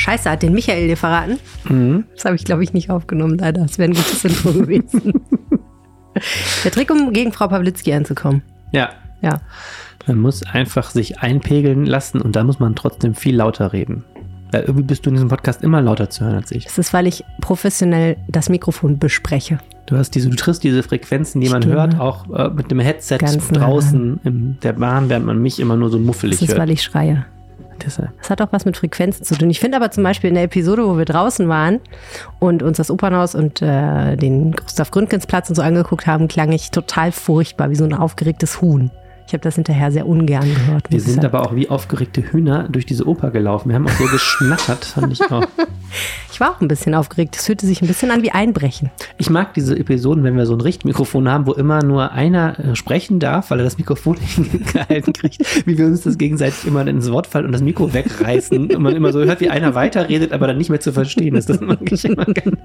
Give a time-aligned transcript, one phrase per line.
[0.00, 1.38] Scheiße, hat den Michael dir verraten?
[1.68, 2.04] Mhm.
[2.14, 3.62] Das habe ich, glaube ich, nicht aufgenommen, leider.
[3.62, 5.12] Das wäre ein gutes Intro gewesen.
[6.64, 8.42] Der Trick, um gegen Frau Pawlitzki anzukommen.
[8.72, 8.90] Ja.
[9.22, 9.40] Ja.
[10.06, 14.04] Man muss einfach sich einpegeln lassen und dann muss man trotzdem viel lauter reden.
[14.52, 16.64] Weil irgendwie bist du in diesem Podcast immer lauter zu hören als ich.
[16.64, 19.58] Das ist, weil ich professionell das Mikrofon bespreche.
[19.86, 21.76] Du hast diese, du triffst diese Frequenzen, die man Stimme.
[21.76, 25.76] hört, auch äh, mit dem Headset Ganz draußen in der Bahn, während man mich immer
[25.76, 26.60] nur so muffelig Das ist, hört.
[26.60, 27.26] weil ich schreie.
[27.84, 28.10] Deshalb.
[28.18, 29.50] Das hat auch was mit Frequenzen zu tun.
[29.50, 31.80] Ich finde aber zum Beispiel in der Episode, wo wir draußen waren
[32.38, 36.52] und uns das Opernhaus und äh, den Gustav Gründgens Platz und so angeguckt haben, klang
[36.52, 38.90] ich total furchtbar, wie so ein aufgeregtes Huhn.
[39.30, 40.90] Ich habe das hinterher sehr ungern gehört.
[40.90, 43.68] Wir sind aber auch wie aufgeregte Hühner durch diese Oper gelaufen.
[43.68, 45.46] Wir haben auch so geschnattert, fand ich auch.
[46.32, 47.36] Ich war auch ein bisschen aufgeregt.
[47.36, 48.90] Es fühlte sich ein bisschen an wie Einbrechen.
[49.18, 52.76] Ich mag diese Episoden, wenn wir so ein Richtmikrofon haben, wo immer nur einer äh,
[52.76, 56.86] sprechen darf, weil er das Mikrofon nicht gehalten kriegt, wie wir uns das gegenseitig immer
[56.86, 60.32] ins Wort fallen und das Mikro wegreißen und man immer so hört, wie einer weiterredet,
[60.32, 61.50] aber dann nicht mehr zu verstehen ist.
[61.50, 62.56] Das mag ich immer gerne.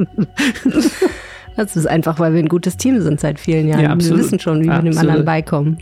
[1.57, 3.81] Das ist einfach, weil wir ein gutes Team sind seit vielen Jahren.
[3.81, 3.97] Ja.
[3.99, 4.99] Wir wissen schon, wie wir dem Absolut.
[4.99, 5.77] anderen beikommen.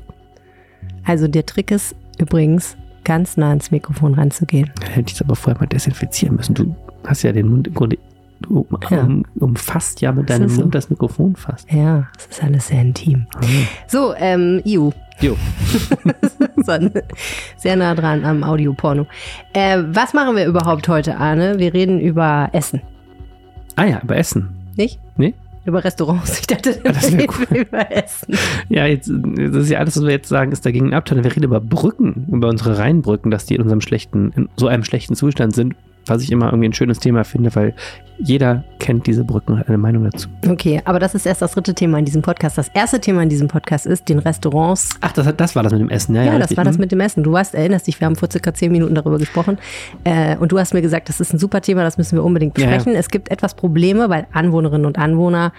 [1.06, 4.72] Also der Trick ist übrigens, ganz nah ans Mikrofon ranzugehen.
[4.82, 6.54] Hätte ich es aber vorher mal desinfizieren müssen.
[6.56, 7.98] Du hast ja den Mund im Grunde,
[8.42, 9.02] du Ja.
[9.04, 10.62] um, umfasst ja mit Das deinem ist so.
[10.62, 11.70] Mund das Mikrofon fast.
[11.72, 13.26] Ja, das ist alles sehr intim.
[13.88, 14.92] So, ähm, Iu.
[15.22, 15.36] Jo.
[17.58, 19.06] Sehr nah dran am Audioporno.
[19.54, 21.60] Äh, was machen wir überhaupt heute, Arne?
[21.60, 22.82] Wir reden über Essen,
[23.76, 24.50] Ah ja, über Essen.
[24.76, 25.00] nicht?
[25.18, 25.34] Nee?
[25.66, 26.40] Über Restaurants.
[26.40, 28.38] Ich dachte, wir das wär reden über Essen.
[28.70, 31.24] Ja, jetzt, das ist ja alles, was wir jetzt sagen, ist dagegen ein Abteil.
[31.24, 34.84] Wir reden über Brücken, über unsere Rheinbrücken, dass die in unserem schlechten, in so einem
[34.84, 35.76] schlechten Zustand sind,
[36.06, 37.74] was ich immer irgendwie ein schönes Thema finde, weil
[38.20, 40.30] jeder kennt diese Brücken und hat eine Meinung dazu.
[40.48, 42.58] Okay, aber das ist erst das dritte Thema in diesem Podcast.
[42.58, 45.82] Das erste Thema in diesem Podcast ist, den Restaurants Ach, das, das war das mit
[45.82, 46.24] dem Essen, ja?
[46.24, 46.58] Ja, das richtig.
[46.58, 46.82] war das Hm.
[46.82, 47.24] mit dem Essen.
[47.24, 49.58] Du warst, erinnerst dich, wir haben vor circa zehn Minuten darüber gesprochen.
[50.04, 52.58] Äh, und du hast mir gesagt, das ist ein super Thema, das müssen wir unbedingt
[52.58, 52.76] Ja, ja.
[52.76, 52.98] besprechen.
[53.00, 55.52] Es gibt etwas Probleme, weil Anwohnerinnen und Anwohner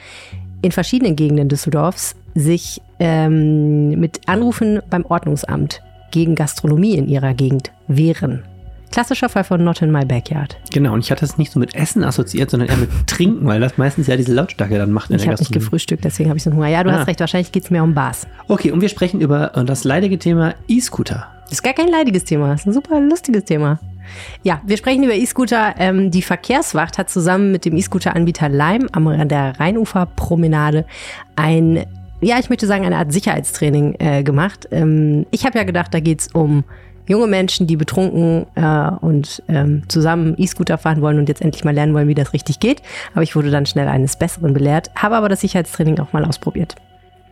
[0.62, 5.82] in verschiedenen Gegenden Düsseldorfs sich ähm, mit Anrufen beim Ordnungsamt
[6.12, 8.44] gegen Gastronomie in ihrer Gegend wehren.
[8.94, 10.56] Klassischer Fall von Not in My Backyard.
[10.72, 13.58] Genau, und ich hatte es nicht so mit Essen assoziiert, sondern eher mit Trinken, weil
[13.60, 15.64] das meistens ja diese Lautstärke dann macht in Ich der habe nicht Gastronomie.
[15.64, 16.68] gefrühstückt, deswegen habe ich so einen Hunger.
[16.68, 16.98] Ja, du Ah.
[17.00, 18.28] hast recht, wahrscheinlich geht es mehr um Bars.
[18.46, 21.26] Okay, und wir sprechen über äh, das leidige Thema E-Scooter.
[21.46, 23.80] Das ist gar kein leidiges Thema, das ist ein super lustiges Thema.
[24.44, 25.74] Ja, wir sprechen über E-Scooter.
[25.78, 30.84] Ähm, die Verkehrswacht hat zusammen mit dem E-Scooter-Anbieter Lime am der Rheinuferpromenade
[31.34, 31.84] ein,
[32.20, 34.68] ja, ich möchte sagen, eine Art Sicherheitstraining äh, gemacht.
[34.70, 36.62] Ähm, ich habe ja gedacht, da geht's um
[37.06, 41.74] junge Menschen, die betrunken äh, und ähm, zusammen E-Scooter fahren wollen und jetzt endlich mal
[41.74, 42.82] lernen wollen, wie das richtig geht.
[43.12, 46.76] Aber ich wurde dann schnell eines Besseren belehrt, habe aber das Sicherheitstraining auch mal ausprobiert.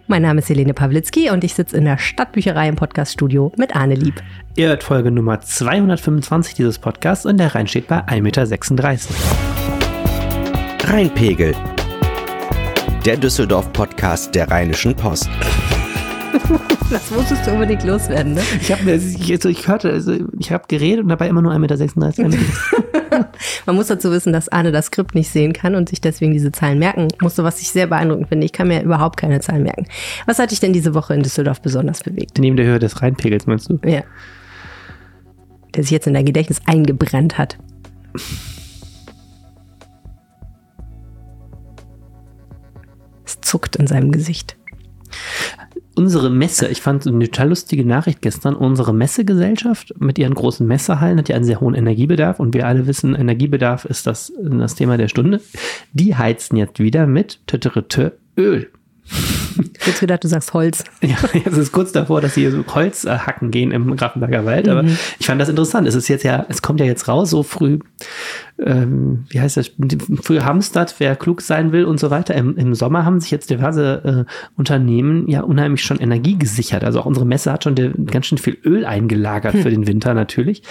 [0.09, 3.95] Mein Name ist Helene Pawlitzki und ich sitze in der Stadtbücherei im Podcaststudio mit Arne
[3.95, 4.21] Lieb.
[4.57, 9.07] Ihr hört Folge Nummer 225 dieses Podcasts und der Rhein steht bei 1,36 Meter.
[10.93, 11.55] Rheinpegel.
[13.07, 15.31] Der Düsseldorf-Podcast der Rheinischen Post.
[16.93, 18.43] Das musstest du unbedingt loswerden, ne?
[18.61, 22.23] Ich habe ich, also ich hörte, also ich habe geredet und dabei immer nur 1,36
[22.23, 22.39] Meter.
[23.67, 26.53] Man muss dazu wissen, dass Arne das Skript nicht sehen kann und sich deswegen diese
[26.53, 28.45] Zahlen merken musste, was ich sehr beeindruckend finde.
[28.45, 29.87] Ich kann mir überhaupt keine Zahlen merken.
[30.27, 32.39] Was hat dich denn diese Woche in Düsseldorf besonders bewegt?
[32.39, 33.81] Neben der Höhe des Rheinpegels, meinst du?
[33.87, 34.03] Ja.
[35.75, 37.57] Der sich jetzt in dein Gedächtnis eingebrannt hat.
[43.25, 44.59] Es zuckt in seinem Gesicht.
[45.95, 51.19] Unsere Messe, ich fand eine total lustige Nachricht gestern, unsere Messegesellschaft mit ihren großen Messehallen
[51.19, 54.97] hat ja einen sehr hohen Energiebedarf und wir alle wissen, Energiebedarf ist das, das Thema
[54.97, 55.41] der Stunde.
[55.93, 57.41] Die heizen jetzt wieder mit
[58.39, 58.71] Öl.
[59.81, 60.85] Hätte gedacht, du sagst Holz.
[61.03, 64.85] Ja, es ist kurz davor, dass sie so Holz hacken gehen im Grafenberger Wald, aber
[65.19, 65.87] ich fand das interessant.
[65.87, 67.81] Es ist jetzt ja, es kommt ja jetzt raus, so früh,
[68.67, 69.71] ähm, wie heißt das,
[70.23, 72.35] früh hamstert, wer klug sein will und so weiter.
[72.35, 76.85] Im, im Sommer haben sich jetzt diverse äh, Unternehmen ja unheimlich schon Energie gesichert.
[76.85, 80.15] Also auch unsere Messe hat schon der, ganz schön viel Öl eingelagert für den Winter
[80.15, 80.63] natürlich.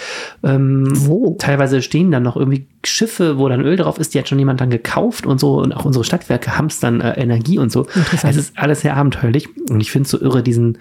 [0.42, 1.36] Ähm, Wo?
[1.38, 4.60] Teilweise stehen dann noch irgendwie Schiffe, wo dann Öl drauf ist, die hat schon jemand
[4.60, 5.60] dann gekauft und so.
[5.60, 7.86] Und auch unsere Stadtwerke hamstern äh, Energie und so.
[8.22, 9.48] Es ist alles sehr abenteuerlich.
[9.70, 10.78] Und ich finde es so irre, diesen,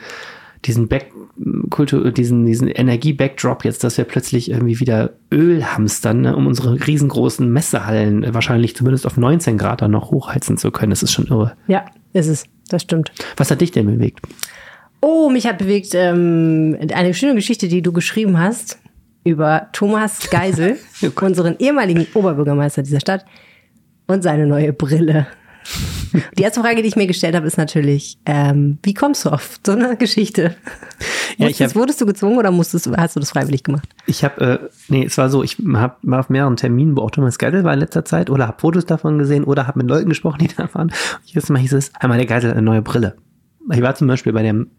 [0.66, 1.12] diesen Back,
[1.70, 6.86] Kultur, diesen, diesen Energie-Backdrop jetzt, dass wir plötzlich irgendwie wieder Öl hamstern, ne, um unsere
[6.86, 10.92] riesengroßen Messehallen äh, wahrscheinlich zumindest auf 19 Grad dann noch hochheizen zu können.
[10.92, 11.54] Das ist schon irre.
[11.68, 12.46] Ja, ist es.
[12.70, 13.12] Das stimmt.
[13.38, 14.20] Was hat dich denn bewegt?
[15.02, 18.78] Oh, mich hat bewegt ähm, eine schöne Geschichte, die du geschrieben hast
[19.24, 20.78] über Thomas Geisel,
[21.16, 23.26] Oh unseren ehemaligen Oberbürgermeister dieser Stadt
[24.08, 25.28] und seine neue Brille.
[26.38, 29.60] Die erste Frage, die ich mir gestellt habe, ist natürlich, ähm, wie kommst du auf
[29.66, 30.56] so eine Geschichte?
[31.38, 33.88] Ja, Musstest, hab- wurdest du gezwungen oder musstest, hast du das freiwillig gemacht?
[34.06, 34.60] Ich habe, äh,
[34.90, 37.74] nee, es war so, ich hab, war auf mehreren Terminen, wo auch Thomas Geisel war
[37.74, 40.68] in letzter Zeit oder habe Fotos davon gesehen oder habe mit Leuten gesprochen, die da
[40.74, 40.88] waren.
[40.90, 40.94] Und
[41.26, 43.16] jedes Mal hieß es, einmal der Geisel eine neue Brille.
[43.72, 44.72] Ich war zum Beispiel bei, dem,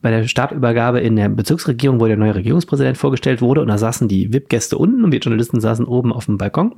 [0.00, 4.08] bei der Startübergabe in der Bezirksregierung, wo der neue Regierungspräsident vorgestellt wurde und da saßen
[4.08, 6.74] die VIP-Gäste unten und wir Journalisten saßen oben auf dem Balkon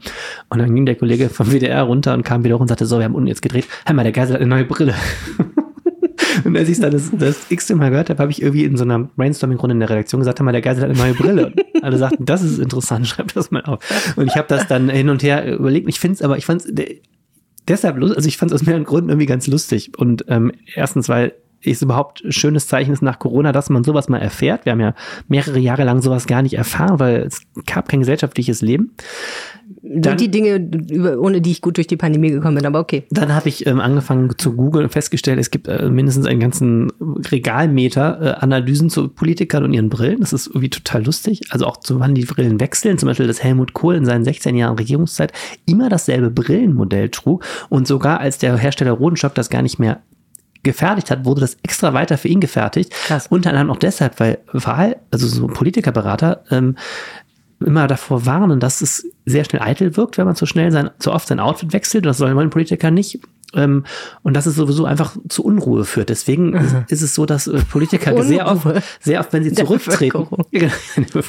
[0.48, 2.98] und dann ging der Kollege vom WDR runter und kam wieder hoch und sagte, so,
[2.98, 4.94] wir haben unten jetzt gedreht, einmal der Geisel hat eine neue Brille.
[6.44, 8.84] Und als ich dann das, das x-te Mal gehört habe, habe ich irgendwie in so
[8.84, 11.52] einer Brainstorming-Runde in der Redaktion gesagt, hör mal, der Geisel hat eine neue Brille.
[11.74, 13.78] Und alle sagten, das ist interessant, schreib das mal auf.
[14.16, 15.88] Und ich habe das dann hin und her überlegt.
[15.88, 16.74] Ich finde es aber, ich fand es
[17.68, 19.92] deshalb also ich fand es aus mehreren Gründen irgendwie ganz lustig.
[19.96, 21.34] Und ähm, erstens, weil
[21.64, 24.64] es überhaupt schönes Zeichen ist nach Corona, dass man sowas mal erfährt.
[24.64, 24.94] Wir haben ja
[25.28, 28.94] mehrere Jahre lang sowas gar nicht erfahren, weil es gab kein gesellschaftliches Leben.
[29.86, 30.56] Sind die Dinge,
[30.90, 33.04] über- ohne die ich gut durch die Pandemie gekommen bin, aber okay.
[33.10, 36.90] Dann habe ich ähm, angefangen zu googeln und festgestellt, es gibt äh, mindestens einen ganzen
[37.30, 40.20] Regalmeter äh, Analysen zu Politikern und ihren Brillen.
[40.20, 41.42] Das ist irgendwie total lustig.
[41.50, 42.96] Also auch zu wann die Brillen wechseln.
[42.98, 45.32] Zum Beispiel, dass Helmut Kohl in seinen 16 Jahren Regierungszeit
[45.66, 50.00] immer dasselbe Brillenmodell trug und sogar als der Hersteller Rodenstock das gar nicht mehr
[50.62, 52.90] gefertigt hat, wurde das extra weiter für ihn gefertigt.
[53.06, 53.26] Krass.
[53.28, 56.76] Unter anderem auch deshalb, weil Wahl, also so Politikerberater, ähm,
[57.60, 61.12] immer davor warnen, dass es sehr schnell eitel wirkt, wenn man zu schnell sein, zu
[61.12, 62.06] oft sein Outfit wechselt.
[62.06, 63.20] Das sollen Politiker Politiker nicht.
[63.54, 63.84] Ähm,
[64.22, 66.08] und dass es sowieso einfach zu Unruhe führt.
[66.08, 68.66] Deswegen ist, ist es so, dass äh, Politiker sehr oft,
[69.00, 70.26] sehr oft, wenn sie zurücktreten.
[70.50, 70.68] Ja,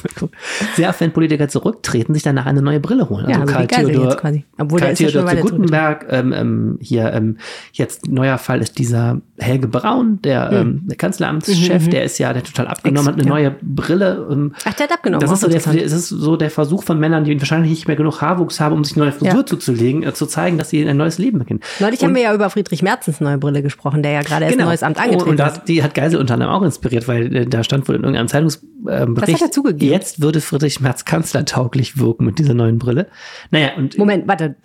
[0.76, 3.28] sehr oft, wenn Politiker zurücktreten, sich danach eine neue Brille holen.
[3.28, 4.44] Ja, also Geisel jetzt quasi.
[4.58, 7.38] Obwohl, Karl ist ja Theodor zu Gutenberg, ähm, ähm, hier ähm,
[7.72, 12.42] jetzt neuer Fall ist dieser Helge Braun, der, ähm, der Kanzleramtschef, der ist ja, der
[12.42, 13.28] total abgenommen hat, eine ja.
[13.28, 14.26] neue Brille.
[14.30, 15.20] Ähm, Ach, der hat abgenommen.
[15.20, 17.96] das ist, so der, das ist so der Versuch von Männern, die wahrscheinlich nicht mehr
[17.96, 19.46] genug Haarwuchs haben, um sich eine neue Frisur Ja.
[19.46, 21.60] zuzulegen, äh, zu zeigen, dass sie ein neues Leben beginnen.
[21.80, 24.64] Neulich haben wir ja über Friedrich Merzens neue Brille gesprochen, der ja gerade erst ein
[24.64, 25.30] neues Amt angetreten Genau.
[25.30, 25.58] Und hat.
[25.58, 28.28] das, die hat Geisel unter anderem auch inspiriert, weil äh, da stand wohl in irgendeinem
[28.28, 29.92] Zeitungsbericht, hat er zugegeben?
[29.92, 33.06] jetzt würde Friedrich Merz kanzlertauglich wirken mit dieser neuen Brille.
[33.50, 34.56] Naja, und Moment, warte.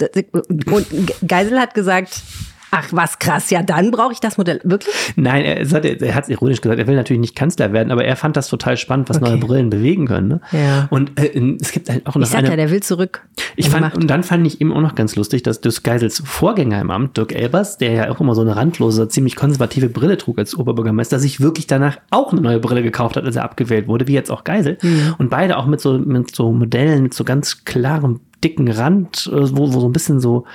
[0.49, 0.87] Und
[1.27, 2.21] Geisel hat gesagt,
[2.71, 4.59] ach was krass, ja dann brauche ich das Modell.
[4.63, 4.93] Wirklich?
[5.15, 8.05] Nein, er, hat- er hat es ironisch gesagt, er will natürlich nicht Kanzler werden, aber
[8.05, 9.29] er fand das total spannend, was Okay.
[9.29, 10.27] neue Brillen bewegen können.
[10.27, 10.41] Ne?
[10.51, 10.87] Ja.
[10.89, 12.49] Und äh, es gibt halt auch noch Ich sag eine.
[12.49, 13.21] ja, der will zurück.
[13.55, 13.95] ich fand, Macht.
[13.97, 17.17] und dann fand ich eben auch noch ganz lustig, dass Dirk Geisels Vorgänger im Amt,
[17.17, 21.19] Dirk Elbers, der ja auch immer so eine randlose, ziemlich konservative Brille trug als Oberbürgermeister,
[21.19, 24.31] sich wirklich danach auch eine neue Brille gekauft hat, als er abgewählt wurde, wie jetzt
[24.31, 24.77] auch Geisel.
[24.81, 25.15] Mhm.
[25.17, 29.55] Und beide auch mit so, mit so Modellen, mit so ganz klarem, dicken Rand, äh,
[29.55, 30.45] wo, wo so ein bisschen so,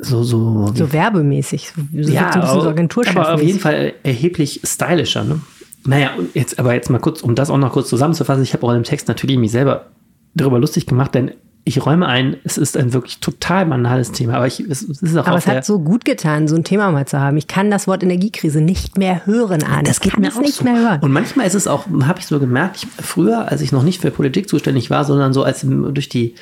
[0.00, 1.72] so, so, so werbemäßig.
[1.92, 3.16] So, ja, so aber- Agenturchef.
[3.16, 5.24] aber auf jeden Fall erheblich stylischer.
[5.24, 5.40] Ne?
[5.84, 8.70] Naja, jetzt aber jetzt mal kurz, um das auch noch kurz zusammenzufassen, ich habe auch
[8.70, 9.86] in dem Text natürlich mich selber
[10.34, 11.32] darüber lustig gemacht, denn
[11.64, 15.16] ich räume ein, es ist ein wirklich total banales Thema, aber ich, es, es ist
[15.16, 17.36] auch Aber es hat so gut getan, so ein Thema mal zu haben.
[17.36, 19.82] Ich kann das Wort Energiekrise nicht mehr hören, Arne.
[19.84, 20.64] das geht kann mir es auch nicht so.
[20.64, 21.00] mehr hören.
[21.00, 24.00] Und manchmal ist es auch, habe ich so gemerkt, ich, früher, als ich noch nicht
[24.00, 26.34] für Politik zuständig war, sondern so als durch die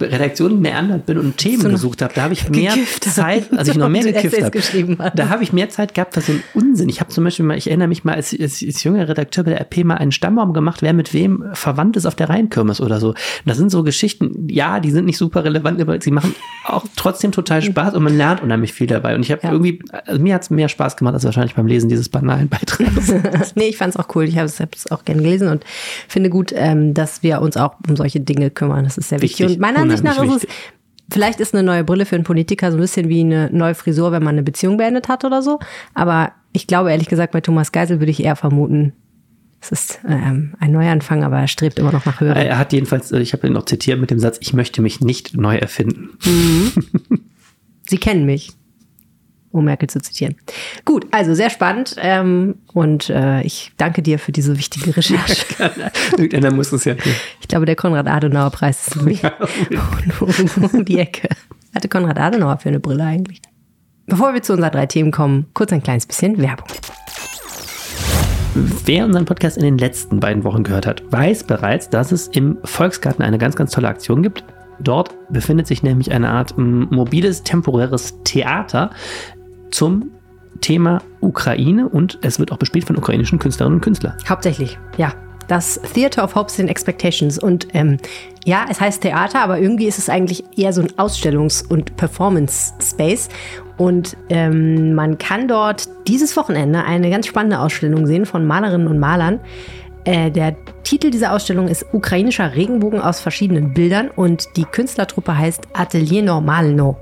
[0.00, 2.74] Redaktion meandert bin und Themen So gesucht habe, da habe ich mehr.
[3.00, 5.12] Zeit, als ich noch mehr gekifft habe.
[5.14, 6.88] Da habe ich mehr Zeit gehabt für so einen Unsinn.
[6.88, 9.50] Ich habe zum Beispiel mal, ich erinnere mich mal, als, als, als junger Redakteur bei
[9.52, 13.00] der RP mal einen Stammbaum gemacht, wer mit wem verwandt ist auf der Rheinkirmes oder
[13.00, 13.08] so.
[13.10, 13.16] Und
[13.46, 16.34] das sind so Geschichten, ja, die sind nicht super relevant, aber sie machen
[16.66, 19.14] auch trotzdem total Spaß und man lernt unheimlich viel dabei.
[19.14, 19.52] Und ich habe Ja.
[19.52, 23.14] irgendwie, also mir hat es mehr Spaß gemacht als wahrscheinlich beim Lesen dieses banalen Beitrags.
[23.54, 24.24] nee, ich fand es auch cool.
[24.24, 25.64] Ich habe es auch gerne gelesen und
[26.08, 28.84] finde gut, ähm, dass wir uns auch um solche Dinge kümmern.
[28.84, 29.40] Das ist sehr wichtig.
[29.40, 30.48] Wichtig, Und meiner Ansicht nach ist es,
[31.10, 34.12] vielleicht ist eine neue Brille für einen Politiker so ein bisschen wie eine neue Frisur,
[34.12, 35.58] wenn man eine Beziehung beendet hat oder so.
[35.94, 38.92] Aber ich glaube, ehrlich gesagt, bei Thomas Geisel würde ich eher vermuten,
[39.60, 42.36] es ist ähm, ein Neuanfang, aber er strebt immer noch nach höheren.
[42.36, 45.00] Er hat jedenfalls, äh, ich habe ihn noch zitiert mit dem Satz, ich möchte mich
[45.00, 46.10] nicht neu erfinden.
[47.88, 48.52] Sie kennen mich.
[49.56, 50.36] Um Merkel zu zitieren.
[50.84, 55.44] Gut, also sehr spannend ähm, und äh, ich danke dir für diese wichtige Recherche.
[56.12, 57.12] Irgendeiner muss es ja tun.
[57.40, 59.22] Ich glaube, der Konrad-Adenauer-Preis ist nämlich
[60.20, 61.28] um, um die Ecke.
[61.74, 63.42] Hatte Konrad Adenauer für eine Brille eigentlich?
[64.06, 66.68] Bevor wir zu unseren drei Themen kommen, kurz ein kleines bisschen Werbung.
[68.54, 72.56] Wer unseren Podcast in den letzten beiden Wochen gehört hat, weiß bereits, dass es im
[72.64, 74.42] Volksgarten eine ganz, ganz tolle Aktion gibt.
[74.80, 78.90] Dort befindet sich nämlich eine Art m, mobiles, temporäres Theater
[79.76, 80.10] zum
[80.62, 84.14] Thema Ukraine und es wird auch bespielt von ukrainischen Künstlerinnen und Künstlern.
[84.26, 85.12] Hauptsächlich, ja.
[85.48, 87.38] Das Theater of Hopes and Expectations.
[87.38, 87.98] Und ähm,
[88.44, 93.28] ja, es heißt Theater, aber irgendwie ist es eigentlich eher so ein Ausstellungs- und Performance-Space.
[93.76, 98.98] Und ähm, man kann dort dieses Wochenende eine ganz spannende Ausstellung sehen von Malerinnen und
[98.98, 99.38] Malern.
[100.04, 105.68] Äh, der Titel dieser Ausstellung ist Ukrainischer Regenbogen aus verschiedenen Bildern und die Künstlertruppe heißt
[105.74, 106.96] Atelier Normalno.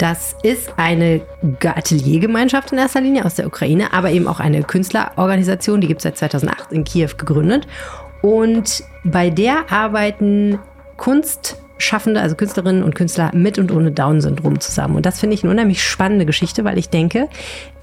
[0.00, 1.20] Das ist eine
[1.62, 6.04] Ateliergemeinschaft in erster Linie aus der Ukraine, aber eben auch eine Künstlerorganisation, die gibt es
[6.04, 7.66] seit 2008 in Kiew gegründet.
[8.22, 10.58] Und bei der arbeiten
[10.96, 14.96] Kunstschaffende, also Künstlerinnen und Künstler mit und ohne Down-Syndrom zusammen.
[14.96, 17.28] Und das finde ich eine unheimlich spannende Geschichte, weil ich denke,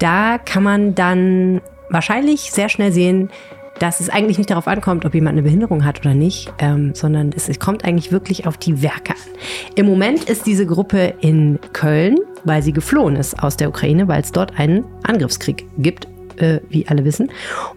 [0.00, 3.30] da kann man dann wahrscheinlich sehr schnell sehen,
[3.78, 7.32] dass es eigentlich nicht darauf ankommt, ob jemand eine Behinderung hat oder nicht, ähm, sondern
[7.34, 9.30] es, es kommt eigentlich wirklich auf die Werke an.
[9.74, 14.22] Im Moment ist diese Gruppe in Köln, weil sie geflohen ist aus der Ukraine, weil
[14.22, 16.08] es dort einen Angriffskrieg gibt
[16.38, 17.30] äh, wie alle wissen.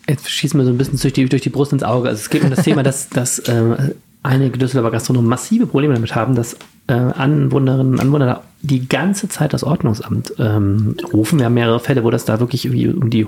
[0.08, 2.08] jetzt schießt mir so ein bisschen durch die, durch die Brust ins Auge.
[2.08, 3.94] Also es geht um das Thema, dass, dass äh,
[4.24, 9.52] einige Düsseldorfer Gastronomen massive Probleme damit haben, dass äh, Anwohnerinnen und Anwohner die ganze Zeit
[9.52, 11.38] das Ordnungsamt ähm, rufen.
[11.38, 13.26] Wir haben mehrere Fälle, wo das da wirklich um die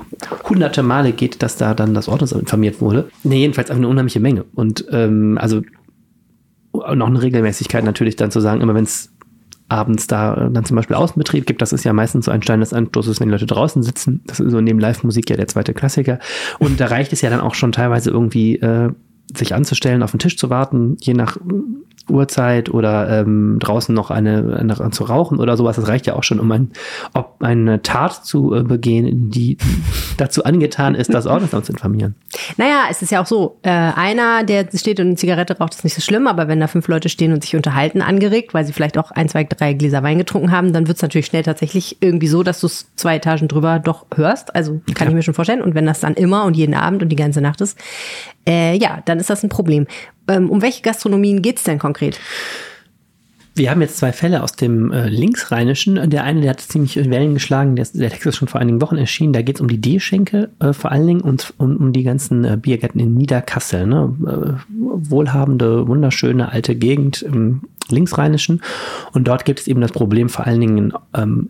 [0.48, 3.08] hunderte Male geht, dass da dann das Ordnungsamt informiert wurde.
[3.22, 4.44] Nee, jedenfalls eine unheimliche Menge.
[4.54, 5.62] Und ähm, also
[6.72, 9.10] noch eine Regelmäßigkeit natürlich dann zu sagen, immer wenn es
[9.68, 12.72] abends da dann zum Beispiel Außenbetrieb gibt, das ist ja meistens so ein Stein des
[12.72, 14.22] Anstoßes, wenn die Leute draußen sitzen.
[14.26, 16.18] Das ist so neben Live-Musik ja der zweite Klassiker.
[16.58, 18.90] Und da reicht es ja dann auch schon teilweise irgendwie äh,
[19.35, 21.37] sich anzustellen, auf den Tisch zu warten, je nach
[22.09, 25.76] Uhrzeit oder ähm, draußen noch eine, eine zu rauchen oder sowas.
[25.76, 26.71] Das reicht ja auch schon, um ein,
[27.14, 29.59] ob eine Tat zu äh, begehen, die
[30.16, 32.14] dazu angetan ist, das Ordnungsamt zu informieren.
[32.56, 35.85] Naja, es ist ja auch so, äh, einer, der steht und eine Zigarette raucht, ist
[35.85, 38.73] nicht so schlimm, aber wenn da fünf Leute stehen und sich unterhalten, angeregt, weil sie
[38.73, 41.99] vielleicht auch ein, zwei, drei Gläser Wein getrunken haben, dann wird es natürlich schnell tatsächlich
[42.00, 44.54] irgendwie so, dass du es zwei Etagen drüber doch hörst.
[44.54, 45.09] Also kann ja.
[45.09, 45.62] ich mir schon vorstellen.
[45.62, 47.76] Und wenn das dann immer und jeden Abend und die ganze Nacht ist,
[48.49, 49.87] äh, ja, dann ist das ein Problem.
[50.29, 52.19] Ähm, um welche Gastronomien geht es denn konkret?
[53.57, 56.11] Wir haben jetzt zwei Fälle aus dem äh, Linksrheinischen.
[56.11, 58.99] Der eine, der hat ziemlich Wellen geschlagen, der, der Text ist schon vor einigen Wochen
[58.99, 59.33] erschienen.
[59.33, 62.45] Da geht es um die D-Schenke äh, vor allen Dingen und um, um die ganzen
[62.45, 63.87] äh, Biergärten in Niederkassel.
[63.87, 64.15] Ne?
[64.26, 64.75] Äh,
[65.09, 68.61] wohlhabende, wunderschöne alte Gegend im Linksrheinischen.
[69.12, 71.49] Und dort gibt es eben das Problem vor allen Dingen ähm,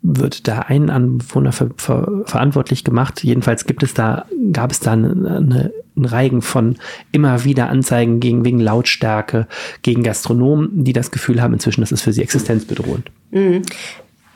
[0.00, 3.24] wird da ein Anwohner ver, ver, verantwortlich gemacht.
[3.24, 6.76] Jedenfalls gibt es da, gab es da eine, eine, einen Reigen von
[7.12, 9.46] immer wieder Anzeigen gegen, wegen Lautstärke,
[9.82, 13.10] gegen Gastronomen, die das Gefühl haben, inzwischen, das ist für sie existenzbedrohend.
[13.30, 13.62] Mhm.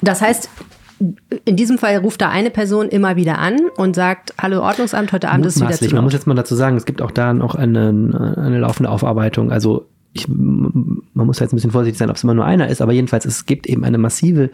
[0.00, 0.48] Das heißt,
[1.44, 5.30] in diesem Fall ruft da eine Person immer wieder an und sagt, hallo Ordnungsamt, heute
[5.30, 5.94] Abend ist wieder zu.
[5.94, 9.52] Man muss jetzt mal dazu sagen, es gibt auch da noch eine, eine laufende Aufarbeitung.
[9.52, 12.80] Also ich, man muss jetzt ein bisschen vorsichtig sein, ob es immer nur einer ist,
[12.80, 14.50] aber jedenfalls, es gibt eben eine massive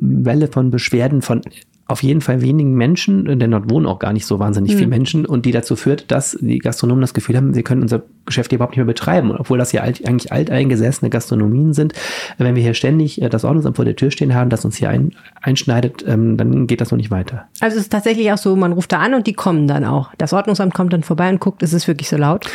[0.00, 1.42] Welle von Beschwerden von
[1.88, 4.76] auf jeden Fall wenigen Menschen, denn dort wohnen auch gar nicht so wahnsinnig mhm.
[4.76, 8.02] viele Menschen und die dazu führt, dass die Gastronomen das Gefühl haben, sie können unser
[8.24, 11.92] Geschäft überhaupt nicht mehr betreiben, obwohl das ja alt, eigentlich alteingesessene Gastronomien sind.
[12.38, 14.90] Wenn wir hier ständig äh, das Ordnungsamt vor der Tür stehen haben, das uns hier
[14.90, 17.46] ein, einschneidet, ähm, dann geht das noch nicht weiter.
[17.60, 20.10] Also es ist tatsächlich auch so, man ruft da an und die kommen dann auch.
[20.18, 22.46] Das Ordnungsamt kommt dann vorbei und guckt, ist es wirklich so laut?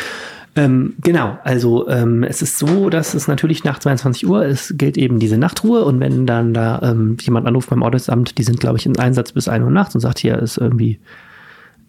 [0.57, 4.97] Ähm, genau, also ähm, es ist so, dass es natürlich nach 22 Uhr, es gilt
[4.97, 8.77] eben diese Nachtruhe und wenn dann da ähm, jemand anruft beim Ordnungsamt, die sind glaube
[8.77, 10.99] ich in Einsatz bis 1 Uhr nachts und sagt, hier ist irgendwie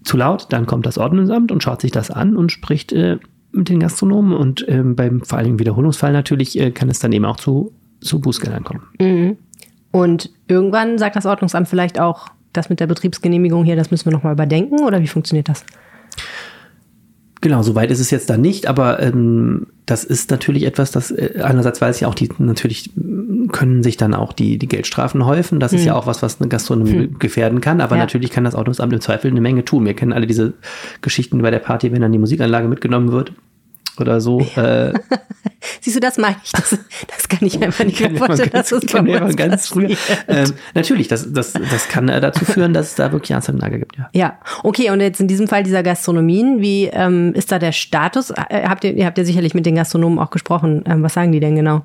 [0.05, 3.19] zu laut, dann kommt das Ordnungsamt und schaut sich das an und spricht äh,
[3.53, 7.25] mit den Gastronomen und ähm, beim vor allem Wiederholungsfall natürlich äh, kann es dann eben
[7.25, 8.83] auch zu, zu Bußgeldern kommen.
[9.01, 9.39] Mhm.
[9.91, 14.13] Und irgendwann sagt das Ordnungsamt vielleicht auch, das mit der Betriebsgenehmigung hier, das müssen wir
[14.13, 15.65] nochmal überdenken oder wie funktioniert das?
[17.41, 21.41] Genau, soweit ist es jetzt da nicht, aber ähm, das ist natürlich etwas, das äh,
[21.43, 22.91] einerseits weiß ich auch, die natürlich
[23.53, 25.61] können sich dann auch die, die Geldstrafen häufen.
[25.61, 25.79] Das hm.
[25.79, 27.19] ist ja auch was, was eine Gastronomie hm.
[27.19, 28.03] gefährden kann, aber ja.
[28.03, 29.87] natürlich kann das Ordnungsamt im Zweifel eine Menge tun.
[29.87, 30.55] Wir kennen alle diese
[31.01, 33.33] Geschichten bei der Party, wenn dann die Musikanlage mitgenommen wird
[34.01, 34.41] oder so.
[34.57, 34.89] Ja.
[34.89, 34.93] Äh,
[35.81, 36.53] Siehst du, das meine ich.
[36.53, 39.97] Das, das kann ich einfach nicht mehr vorstellen, dass das bei uns ganz früher.
[40.27, 43.97] Ähm, natürlich, das, das, das kann äh, dazu führen, dass es da wirklich Anzeigenlage gibt,
[43.97, 44.09] ja.
[44.13, 44.91] Ja, okay.
[44.91, 48.31] Und jetzt in diesem Fall dieser Gastronomien, wie ähm, ist da der Status?
[48.31, 50.85] Äh, habt ihr, ihr habt ja sicherlich mit den Gastronomen auch gesprochen.
[50.87, 51.83] Ähm, was sagen die denn genau?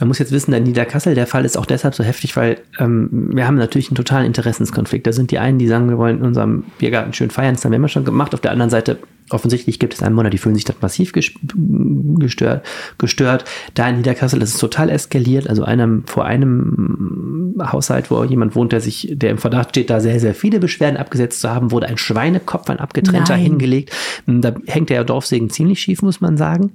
[0.00, 3.30] Man muss jetzt wissen, in Niederkassel, der Fall ist auch deshalb so heftig, weil ähm,
[3.34, 5.06] wir haben natürlich einen totalen Interessenskonflikt.
[5.06, 7.72] Da sind die einen, die sagen, wir wollen in unserem Biergarten schön feiern, das haben
[7.72, 8.32] wir immer schon gemacht.
[8.32, 12.64] Auf der anderen Seite offensichtlich gibt es Einwohner, die fühlen sich das massiv gestört
[12.98, 13.44] gestört.
[13.74, 15.48] Da in Niederkassel ist es total eskaliert.
[15.48, 20.00] Also einem, vor einem Haushalt, wo jemand wohnt, der sich, der im Verdacht steht, da
[20.00, 23.42] sehr, sehr viele Beschwerden abgesetzt zu haben, wurde ein Schweinekopf, ein abgetrennter Nein.
[23.42, 23.94] hingelegt.
[24.26, 26.72] Da hängt der Dorfsegen ziemlich schief, muss man sagen.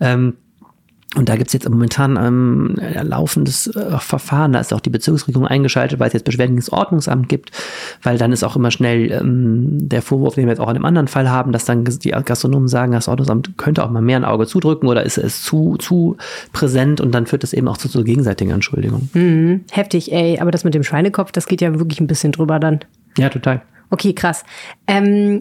[0.00, 0.34] Ähm,
[1.14, 5.46] und da gibt's jetzt momentan ähm, ein laufendes äh, Verfahren, da ist auch die Bezirksregierung
[5.46, 7.50] eingeschaltet, weil es jetzt Beschwerden gegen das Ordnungsamt gibt,
[8.02, 10.86] weil dann ist auch immer schnell ähm, der Vorwurf, den wir jetzt auch in einem
[10.86, 14.24] anderen Fall haben, dass dann die Gastronomen sagen, das Ordnungsamt könnte auch mal mehr ein
[14.24, 16.16] Auge zudrücken oder ist es zu, zu
[16.52, 19.10] präsent und dann führt das eben auch zu so gegenseitigen Anschuldigungen.
[19.12, 19.64] Mhm.
[19.70, 20.38] Heftig, ey.
[20.40, 22.80] Aber das mit dem Schweinekopf, das geht ja wirklich ein bisschen drüber dann.
[23.18, 23.62] Ja, total.
[23.90, 24.44] Okay, krass.
[24.86, 25.40] Ähm,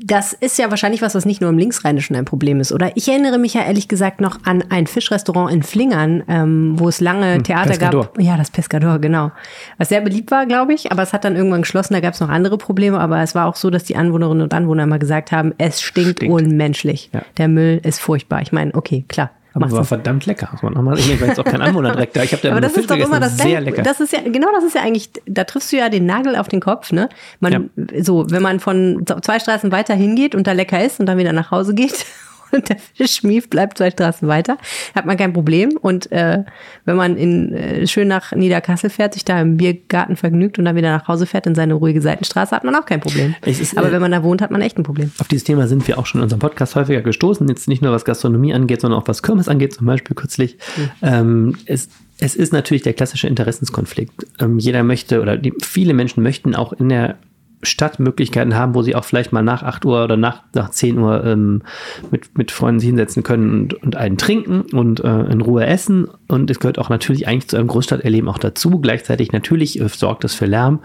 [0.00, 2.92] das ist ja wahrscheinlich was, was nicht nur im Linksrheinischen ein Problem ist, oder?
[2.94, 7.00] Ich erinnere mich ja ehrlich gesagt noch an ein Fischrestaurant in Flingern, ähm, wo es
[7.00, 8.04] lange Theater Pescador.
[8.04, 8.20] gab.
[8.20, 9.32] Ja, das Pescador, genau.
[9.76, 12.20] Was sehr beliebt war, glaube ich, aber es hat dann irgendwann geschlossen, da gab es
[12.20, 15.32] noch andere Probleme, aber es war auch so, dass die Anwohnerinnen und Anwohner immer gesagt
[15.32, 16.32] haben, es stinkt, Stinkt.
[16.34, 17.10] unmenschlich.
[17.12, 17.22] Ja.
[17.36, 18.40] Der Müll ist furchtbar.
[18.42, 19.30] Ich meine, okay, klar.
[19.54, 20.48] Aber war verdammt lecker.
[20.52, 22.22] muss man noch mal- Ich war jetzt auch kein Anwohner direkt da.
[22.22, 23.82] Ich habe da Aber das ist doch immer das sehr lecker.
[23.82, 26.48] Das ist ja, genau das ist ja eigentlich, da triffst du ja den Nagel auf
[26.48, 27.08] den Kopf, ne?
[27.40, 31.18] Man, so, wenn man von zwei Straßen weiter hingeht und da lecker ist und dann
[31.18, 32.04] wieder nach Hause geht
[32.52, 34.58] und der Fischmief bleibt zwei Straßen weiter,
[34.94, 35.76] hat man kein Problem.
[35.80, 36.44] Und äh,
[36.84, 40.76] wenn man in, äh, schön nach Niederkassel fährt, sich da im Biergarten vergnügt und dann
[40.76, 43.34] wieder nach Hause fährt in seine ruhige Seitenstraße, hat man auch kein Problem.
[43.44, 45.10] Ist, Aber äh, wenn man da wohnt, hat man echt ein Problem.
[45.18, 47.46] Auf dieses Thema sind wir auch schon in unserem Podcast häufiger gestoßen.
[47.48, 50.58] Jetzt nicht nur was Gastronomie angeht, sondern auch was Kirmes angeht, zum Beispiel kürzlich.
[51.02, 51.88] Ähm, es,
[52.20, 54.26] es ist natürlich der klassische Interessenskonflikt.
[54.40, 57.16] Ähm, jeder möchte oder die, viele Menschen möchten auch in der
[57.62, 60.98] Stadt Möglichkeiten haben, wo sie auch vielleicht mal nach 8 Uhr oder nach, nach 10
[60.98, 61.62] Uhr ähm,
[62.10, 66.08] mit, mit Freunden sich hinsetzen können und, und einen trinken und äh, in Ruhe essen.
[66.28, 68.78] Und es gehört auch natürlich eigentlich zu einem Großstadterleben auch dazu.
[68.80, 70.80] Gleichzeitig natürlich äh, sorgt es für Lärm.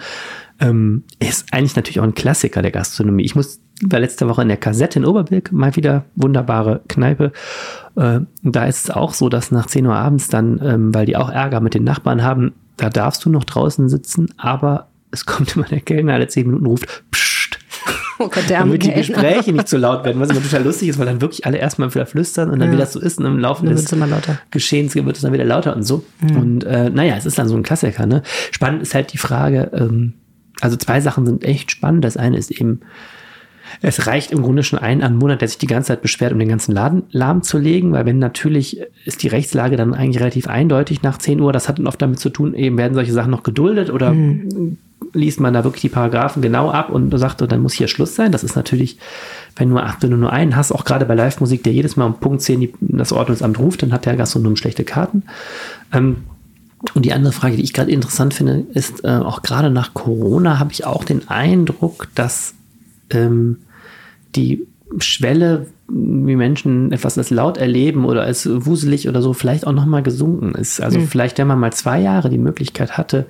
[0.59, 3.23] Ähm, ist eigentlich natürlich auch ein Klassiker der Gastronomie.
[3.23, 7.31] Ich muss war letzte Woche in der Kassette in Oberbilk mal wieder wunderbare Kneipe.
[7.95, 11.17] Äh, da ist es auch so, dass nach 10 Uhr abends dann, ähm, weil die
[11.17, 15.55] auch Ärger mit den Nachbarn haben, da darfst du noch draußen sitzen, aber es kommt
[15.55, 17.59] immer der Kellner alle 10 Minuten ruft, psst,
[18.19, 19.01] Oh Gott, der damit die Kellner.
[19.01, 21.93] Gespräche nicht zu laut werden, was immer total lustig ist, weil dann wirklich alle erstmal
[21.93, 22.75] wieder flüstern und dann, Ja.
[22.75, 23.85] wie das so ist, und im Laufe Dann des.
[24.51, 26.05] Geschehens wird es dann wieder lauter und so.
[26.35, 28.05] Und äh, naja, es ist dann so ein Klassiker.
[28.05, 28.21] Ne?
[28.51, 30.13] Spannend ist halt die Frage, ähm,
[30.61, 32.05] also zwei Sachen sind echt spannend.
[32.05, 32.81] Das eine ist eben,
[33.81, 36.39] es reicht im Grunde schon ein an Monat, der sich die ganze Zeit beschwert, um
[36.39, 41.17] den ganzen Laden lahmzulegen, weil wenn natürlich ist die Rechtslage dann eigentlich relativ eindeutig nach
[41.17, 43.89] 10 Uhr, das hat dann oft damit zu tun, eben werden solche Sachen noch geduldet
[43.89, 44.13] oder
[45.13, 48.31] liest man da wirklich die Paragraphen genau ab und sagt, dann muss hier Schluss sein.
[48.31, 48.97] Das ist natürlich,
[49.55, 52.19] wenn, nur, wenn du nur einen hast, auch gerade bei Live-Musik, der jedes Mal um
[52.19, 55.23] Punkt 10 die, das Ordnungsamt ruft, dann hat der Gastronom schlechte Karten.
[55.91, 56.17] Ähm,
[56.93, 60.59] und die andere Frage, die ich gerade interessant finde, ist, äh, auch gerade nach Corona
[60.59, 62.53] habe ich auch den Eindruck, dass
[63.09, 63.59] ähm,
[64.35, 64.67] die
[64.99, 70.01] Schwelle, wie Menschen etwas als laut erleben oder als wuselig oder so, vielleicht auch nochmal
[70.01, 70.81] gesunken ist.
[70.81, 73.27] Also vielleicht, wenn man mal zwei Jahre die Möglichkeit hatte,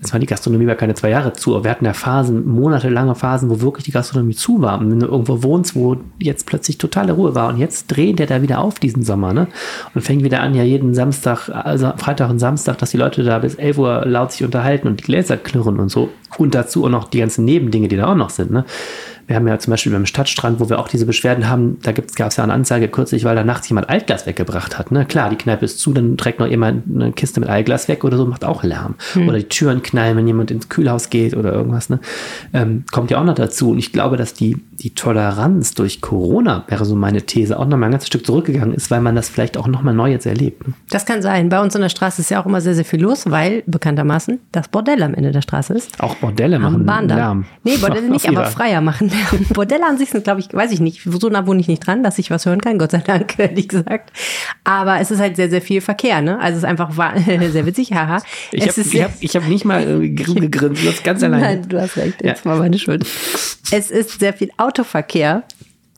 [0.00, 3.14] jetzt war die Gastronomie war keine zwei Jahre zu, aber wir hatten ja Phasen, monatelange
[3.14, 4.78] Phasen, wo wirklich die Gastronomie zu war.
[4.78, 8.26] Und wenn du irgendwo wohnst, wo jetzt plötzlich totale Ruhe war und jetzt dreht der
[8.26, 9.48] da wieder auf diesen Sommer, ne?
[9.94, 13.38] Und fängt wieder an, ja jeden Samstag, also Freitag und Samstag, dass die Leute da
[13.38, 16.10] bis 11 Uhr laut sich unterhalten und die Gläser klirren und so.
[16.36, 18.64] Und dazu auch noch die ganzen Nebendinge, die da auch noch sind, ne?
[19.26, 22.30] Wir haben ja zum Beispiel beim Stadtstrand, wo wir auch diese Beschwerden haben, da gab
[22.30, 24.92] es ja eine Anzeige kürzlich, weil da nachts jemand Altglas weggebracht hat.
[24.92, 25.04] Ne?
[25.04, 28.16] Klar, die Kneipe ist zu, dann trägt noch jemand eine Kiste mit Altglas weg oder
[28.16, 28.94] so, macht auch Lärm.
[29.28, 31.90] Oder die Türen knallen, wenn jemand ins Kühlhaus geht oder irgendwas.
[31.90, 31.98] Ne?
[32.52, 33.70] Ähm, kommt ja auch noch dazu.
[33.70, 37.76] Und ich glaube, dass die, die Toleranz durch Corona, wäre so meine These, auch noch
[37.78, 40.26] mal ein ganzes Stück zurückgegangen ist, weil man das vielleicht auch noch mal neu jetzt
[40.26, 40.62] erlebt.
[40.90, 41.48] Das kann sein.
[41.48, 44.38] Bei uns in der Straße ist ja auch immer sehr, sehr viel los, weil bekanntermaßen
[44.52, 46.00] das Bordell am Ende der Straße ist.
[46.02, 47.18] Auch Bordelle machen Bahndamm.
[47.18, 47.44] Lärm.
[47.64, 49.46] Nee, Bordelle nicht, aber Freier machen Lärm.
[49.54, 52.02] Bordelle an sich sind, glaube ich, weiß ich nicht, so nah wohne ich nicht dran,
[52.02, 54.12] dass ich was hören kann, Gott sei Dank, ehrlich gesagt.
[54.64, 56.38] Aber es ist halt sehr, sehr viel Verkehr, ne?
[56.38, 58.22] Also es ist einfach sehr witzig, haha.
[58.52, 61.40] Ich habe hab, ich hab nicht mal äh, gegrinst, du hast ganz allein.
[61.40, 62.50] Nein, du hast recht, jetzt Ja.
[62.50, 63.06] mal meine Schuld.
[63.72, 65.42] Es ist sehr viel Autoverkehr,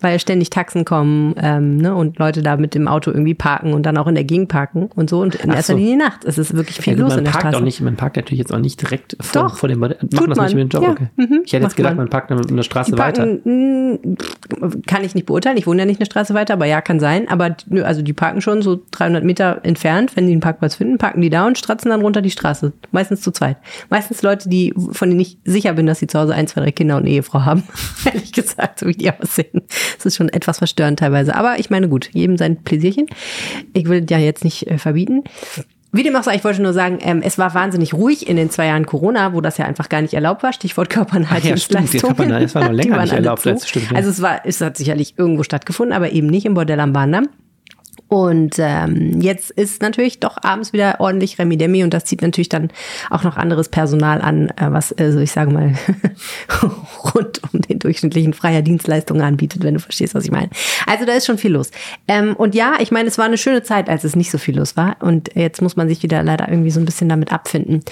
[0.01, 3.85] weil ständig Taxen kommen ähm, ne, und Leute da mit dem Auto irgendwie parken und
[3.85, 5.21] dann auch in der Gegend parken und so.
[5.21, 5.79] Und in Ach erster so.
[5.79, 6.25] Linie nachts.
[6.27, 7.57] Es ist wirklich viel Ja, los man in der parkt Straße.
[7.59, 10.37] auch nicht, man parkt natürlich jetzt auch nicht direkt vor, Doch, vor dem Machen das
[10.37, 10.47] man.
[10.47, 11.09] nicht mit dem Job, Ja, okay.
[11.17, 12.05] mhm, Ich hätte macht jetzt gedacht, man.
[12.05, 13.25] man parkt eine, eine Straße weiter.
[13.27, 15.57] parken, mh, kann ich nicht beurteilen.
[15.57, 17.29] Ich wohne ja nicht eine Straße weiter, aber ja, kann sein.
[17.29, 20.17] Aber also die parken schon so 300 Meter entfernt.
[20.17, 22.73] Wenn die einen Parkplatz finden, parken die da und stratzen dann runter die Straße.
[22.93, 23.57] Meistens zu zweit.
[23.91, 26.73] Meistens Leute, die, von denen ich sicher bin, dass sie zu Hause ein, zwei, drei
[26.73, 27.63] Kinder und eine Ehefrau haben.
[28.05, 29.63] Ehrlich gesagt, so wie die aussehen.
[29.97, 31.35] Das ist schon etwas verstörend teilweise.
[31.35, 33.07] Aber ich meine, gut, jedem sein Pläsierchen.
[33.73, 35.25] Ich will ja jetzt nicht äh, verbieten.
[35.91, 38.51] Wie dem auch sei, ich wollte nur sagen, ähm, es war wahnsinnig ruhig in den
[38.51, 40.53] zwei Jahren Corona, wo das ja einfach gar nicht erlaubt war.
[40.53, 41.89] Stichwort Ach ja, stimmt.
[41.89, 43.67] Körpernahe- das war noch länger nicht erlaubt, zu.
[43.67, 43.97] stimmt, ja.
[43.97, 47.29] Also es war, es hat sicherlich irgendwo stattgefunden, aber eben nicht im Bordell am Bahndamm.
[48.09, 52.71] Und ähm, jetzt ist natürlich doch abends wieder ordentlich Remi-Demi und das zieht natürlich dann
[53.11, 55.75] auch noch anderes Personal an, äh, was, also ich sage mal,
[57.15, 60.49] rund um den durchschnittlichen freier Dienstleistungen anbietet, wenn du verstehst, was ich meine.
[60.87, 61.71] Also da ist schon viel los.
[62.07, 64.57] Ähm, und ja, ich meine, es war eine schöne Zeit, als es nicht so viel
[64.57, 64.97] los war.
[65.01, 67.83] Und jetzt muss man sich wieder leider irgendwie so ein bisschen damit abfinden.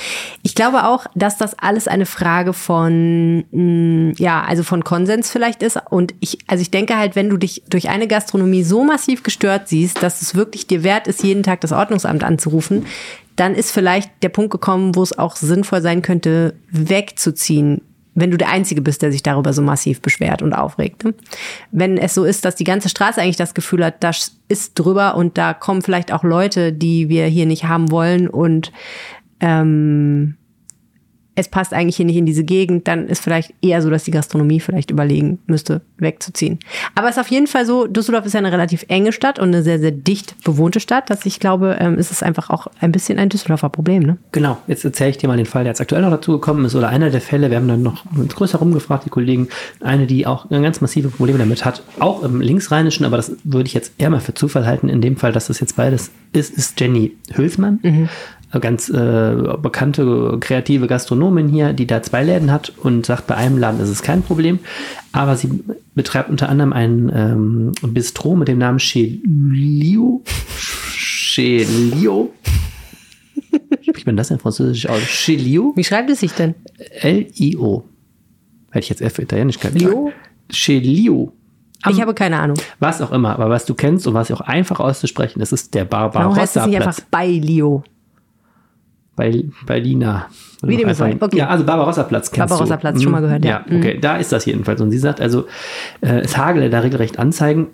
[0.43, 5.31] Ich glaube auch, dass das alles eine Frage von, mh, mm, ja, also von Konsens
[5.31, 5.79] vielleicht ist.
[5.91, 9.69] Und ich, also ich denke halt, wenn du dich durch eine Gastronomie so massiv gestört
[9.69, 12.87] siehst, dass es wirklich dir wert ist, jeden Tag das Ordnungsamt anzurufen,
[13.35, 17.83] dann ist vielleicht der Punkt gekommen, wo es auch sinnvoll sein könnte, wegzuziehen
[18.17, 21.05] wenn du der Einzige bist, der sich darüber so massiv beschwert und aufregt.
[21.05, 21.15] Ne?
[21.71, 25.17] Wenn es so ist, dass die ganze Straße eigentlich das Gefühl hat, das ist drüber
[25.17, 28.73] und da kommen vielleicht auch Leute, die wir hier nicht haben wollen und
[29.41, 30.36] ähm,
[31.37, 34.11] es passt eigentlich hier nicht in diese Gegend, dann ist vielleicht eher so, dass die
[34.11, 36.59] Gastronomie vielleicht überlegen müsste, wegzuziehen.
[36.95, 39.49] Aber es ist auf jeden Fall so, Düsseldorf ist ja eine relativ enge Stadt und
[39.49, 42.91] eine sehr, sehr dicht bewohnte Stadt, dass ich glaube, ähm, ist es einfach auch ein
[42.91, 44.03] bisschen ein Düsseldorfer Problem.
[44.03, 44.17] Ne?
[44.33, 46.75] Genau, jetzt erzähle ich dir mal den Fall, der jetzt aktuell noch dazu gekommen ist
[46.75, 49.49] oder einer der Fälle, wir haben dann noch größer rumgefragt, die Kollegen,
[49.81, 53.75] eine, die auch ganz massive Probleme damit hat, auch im Linksrheinischen, aber das würde ich
[53.75, 56.81] jetzt eher mal für Zufall halten, in dem Fall, dass das jetzt beides ist, ist
[56.81, 57.79] Jenny Hülsmann.
[57.83, 58.09] Mhm
[58.61, 63.59] ganz äh, bekannte kreative Gastronomin hier, die da zwei Läden hat und sagt, bei einem
[63.59, 64.59] Laden ist es kein Problem.
[65.13, 65.49] Aber sie
[65.95, 70.23] betreibt unter anderem ein ähm, Bistro mit dem Namen Chelio.
[70.97, 72.33] Chelio.
[73.83, 75.01] Spricht man das in Französisch aus?
[75.01, 75.73] Chelio?
[75.77, 76.55] Wie schreibt es sich denn?
[77.01, 77.85] L-I-O.
[78.71, 79.81] Hätte ich jetzt eher für Italienisch gesagt.
[79.81, 80.13] Lio?
[80.51, 81.33] Chelio.
[81.83, 82.57] Am, ich habe keine Ahnung.
[82.79, 85.85] Was auch immer, aber was du kennst und was auch einfach auszusprechen, das ist der
[85.85, 86.25] Barbarossa.
[86.25, 87.85] Warum heißt es nicht einfach bei Lio?
[89.17, 90.27] Bei, bei Lina.
[90.63, 91.39] Wie dem einfach, okay.
[91.39, 93.65] Ja, also Barbarossa-Platz kennst Barbarossa-Platz, schon mal gehört, ja.
[93.69, 94.01] Ja, okay, mhm.
[94.01, 94.81] da ist das jedenfalls.
[94.81, 95.47] Und sie sagt also,
[96.03, 97.69] äh, es hagele da regelrecht Anzeigen.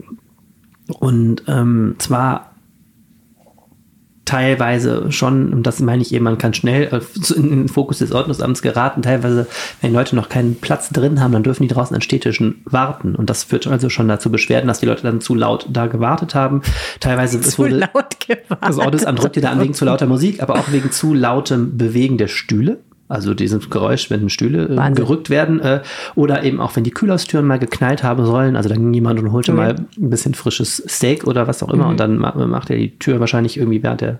[0.98, 2.51] Und ähm, zwar
[4.24, 7.00] teilweise schon, und das meine ich eben, man kann schnell äh,
[7.34, 9.46] in den Fokus des Ordnungsamts geraten, teilweise,
[9.80, 13.14] wenn die Leute noch keinen Platz drin haben, dann dürfen die draußen an Städtischen warten.
[13.14, 16.34] Und das führt also schon dazu Beschwerden, dass die Leute dann zu laut da gewartet
[16.34, 16.62] haben.
[17.00, 18.58] Teilweise zu wurde, laut gewartet.
[18.60, 21.76] Das Ordnungsamt drückt dir da an wegen zu lauter Musik, aber auch wegen zu lautem
[21.76, 22.78] Bewegen der Stühle.
[23.12, 25.60] Also dieses Geräusch, wenn Stühle äh, gerückt werden.
[25.60, 25.82] Äh,
[26.14, 28.56] oder eben auch, wenn die Kühlhaustüren mal geknallt haben sollen.
[28.56, 29.58] Also dann ging jemand und holte mhm.
[29.58, 31.84] mal ein bisschen frisches Steak oder was auch immer.
[31.84, 31.90] Mhm.
[31.90, 34.18] Und dann macht er die Tür wahrscheinlich irgendwie während der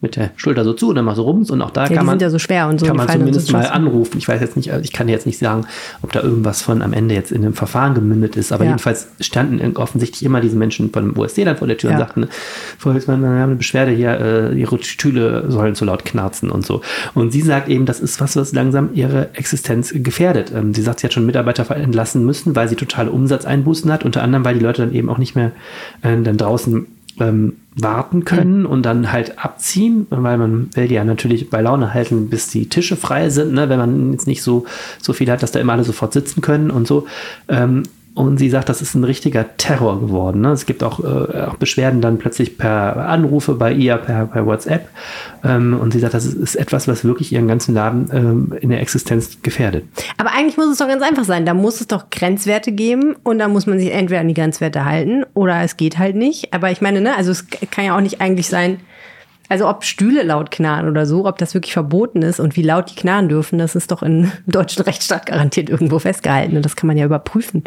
[0.00, 2.06] mit der Schulter so zu und dann mal so rums und auch da ja, kann
[2.06, 4.18] man, ja so schwer und so kann man zumindest so mal anrufen.
[4.18, 5.66] Ich weiß jetzt nicht, also ich kann jetzt nicht sagen,
[6.02, 8.70] ob da irgendwas von am Ende jetzt in einem Verfahren gemündet ist, aber ja.
[8.70, 11.96] jedenfalls standen offensichtlich immer diese Menschen von dem OSD dann vor der Tür ja.
[11.96, 12.28] und sagten,
[12.82, 16.80] Hülsmann, wir haben eine Beschwerde hier, äh, ihre Stühle sollen zu laut knarzen und so.
[17.14, 20.52] Und sie sagt eben, das ist was, was langsam ihre Existenz gefährdet.
[20.54, 24.22] Ähm, sie sagt, sie hat schon Mitarbeiter entlassen müssen, weil sie totale Umsatzeinbußen hat, unter
[24.22, 25.52] anderem, weil die Leute dann eben auch nicht mehr
[26.02, 26.86] äh, dann draußen
[27.20, 31.94] ähm, warten können und dann halt abziehen, weil man will die ja natürlich bei Laune
[31.94, 33.68] halten, bis die Tische frei sind, ne?
[33.68, 34.66] wenn man jetzt nicht so,
[35.00, 37.06] so viel hat, dass da immer alle sofort sitzen können und so.
[37.48, 40.42] Ähm, und sie sagt, das ist ein richtiger Terror geworden.
[40.42, 40.50] Ne?
[40.50, 44.88] Es gibt auch, äh, auch, Beschwerden dann plötzlich per Anrufe bei ihr, per, per WhatsApp.
[45.42, 48.80] Ähm, und sie sagt, das ist, etwas, was wirklich ihren ganzen Laden ähm, in der
[48.80, 49.84] Existenz gefährdet.
[50.18, 51.46] Aber eigentlich muss es doch ganz einfach sein.
[51.46, 54.84] Da muss es doch Grenzwerte geben und da muss man sich entweder an die Grenzwerte
[54.84, 56.52] halten oder es geht halt nicht.
[56.52, 58.78] Aber ich meine, ne, also es kann ja auch nicht eigentlich sein,
[59.52, 62.90] also ob Stühle laut knarren oder so, ob das wirklich verboten ist und wie laut
[62.90, 66.86] die knarren dürfen, das ist doch im deutschen Rechtsstaat garantiert irgendwo festgehalten und das kann
[66.86, 67.62] man ja überprüfen.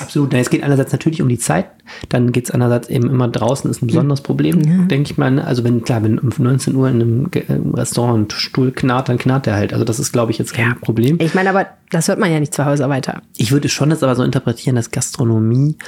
[0.00, 0.34] Absolut.
[0.34, 1.66] Es geht einerseits natürlich um die Zeit,
[2.10, 4.84] dann geht es andererseits eben immer draußen, ist ein besonderes Problem, ja.
[4.86, 5.38] denke ich mal.
[5.38, 9.46] Also wenn, klar, wenn um 19 Uhr in einem Restaurant ein Stuhl knarrt, dann knarrt
[9.46, 9.72] der halt.
[9.72, 10.76] Also das ist, glaube ich, jetzt kein ja.
[10.78, 11.18] Problem.
[11.20, 13.22] Ich meine, aber das hört man ja nicht zu Hause weiter.
[13.36, 15.78] Ich würde schon jetzt aber so interpretieren, dass Gastronomie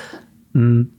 [0.52, 0.92] mh, hm,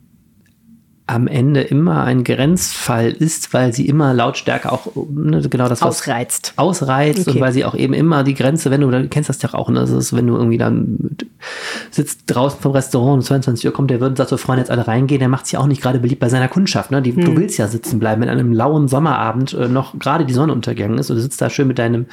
[1.07, 6.51] am Ende immer ein Grenzfall ist, weil sie immer Lautstärke auch ne, genau das ausreizt.
[6.57, 7.31] Ausreizt okay.
[7.31, 9.69] und weil sie auch eben immer die Grenze, wenn du, du kennst das ja auch,
[9.69, 11.15] ne, das ist, wenn du irgendwie dann
[11.91, 14.69] sitzt draußen vom Restaurant um 22 Uhr kommt der Wirt und sagt so, Freunde, jetzt
[14.69, 17.01] alle reingehen, der macht sich auch nicht gerade beliebt bei seiner Kundschaft, ne?
[17.01, 17.23] Die, hm.
[17.23, 20.51] Du willst ja sitzen bleiben, wenn an einem lauen Sommerabend äh, noch gerade die Sonne
[20.51, 22.07] untergegangen ist und du sitzt da schön mit deinem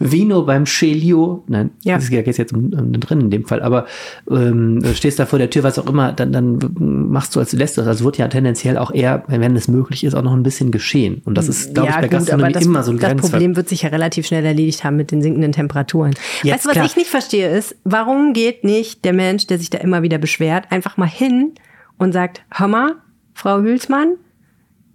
[0.00, 1.96] Vino beim Celio, nein, ja.
[1.96, 3.86] das geht jetzt um, um drin in dem Fall, aber
[4.28, 7.76] ähm, stehst da vor der Tür, was auch immer, dann, dann machst du als lässt
[7.76, 10.42] du das, also wird ja tendenziell auch eher, wenn es möglich ist, auch noch ein
[10.42, 11.20] bisschen geschehen.
[11.24, 13.30] Und das ist, glaube ja, ich, bei gut, Gastronomie das, immer so ein Das Grenzfall.
[13.30, 16.14] Problem wird sich ja relativ schnell erledigt haben mit den sinkenden Temperaturen.
[16.42, 16.86] Jetzt, weißt du, was klar.
[16.86, 20.66] ich nicht verstehe ist, warum geht nicht der Mensch, der sich da immer wieder beschwert,
[20.70, 21.52] einfach mal hin
[21.98, 22.96] und sagt, hör mal,
[23.34, 24.14] Frau Hülsmann,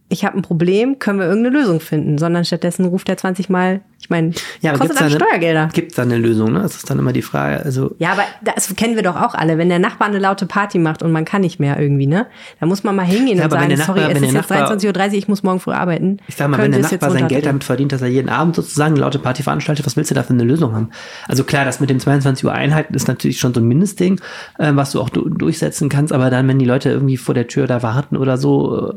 [0.08, 3.82] ich habe ein Problem, können wir irgendeine Lösung finden, sondern stattdessen ruft er 20 Mal,
[4.00, 5.70] ich meine, Ja, kostet dann Steuergelder.
[5.74, 6.62] Gibt's da eine Lösung, ne?
[6.62, 7.64] Das ist dann immer die Frage.
[7.66, 9.58] Also, Ja, aber das kennen wir doch auch alle.
[9.58, 12.28] Wenn der Nachbar eine laute Party macht und man kann nicht mehr irgendwie, ne?
[12.60, 15.08] Da muss man mal hingehen Ja, und sagen, Nachbar- sorry, es ist jetzt Nachbar- 23.30
[15.08, 16.18] Uhr, ich muss morgen früh arbeiten.
[16.28, 18.56] ich sag mal, wenn der es Nachbar sein Geld damit verdient, dass er jeden Abend
[18.56, 20.92] sozusagen eine laute Party veranstaltet, was willst du da für eine Lösung haben?
[21.28, 24.22] Also klar, das mit dem 22 Uhr Einheiten ist natürlich schon so ein Mindestding,
[24.60, 27.48] äh, was du auch du durchsetzen kannst, aber dann, wenn die Leute irgendwie vor der
[27.48, 28.94] Tür da warten oder so, äh,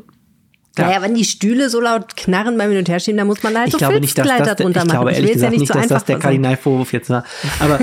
[0.78, 0.88] klar.
[0.88, 3.68] Naja, wenn die Stühle so laut knarren beim Hin- und Herschieben, dann muss man halt
[3.68, 4.88] ich so glaube nicht, dass das, drunter ich machen.
[4.88, 6.18] glaube ehrlich will's gesagt nicht, dass das der.
[6.18, 7.24] Kardinalvorwurf jetzt war.
[7.60, 7.80] Aber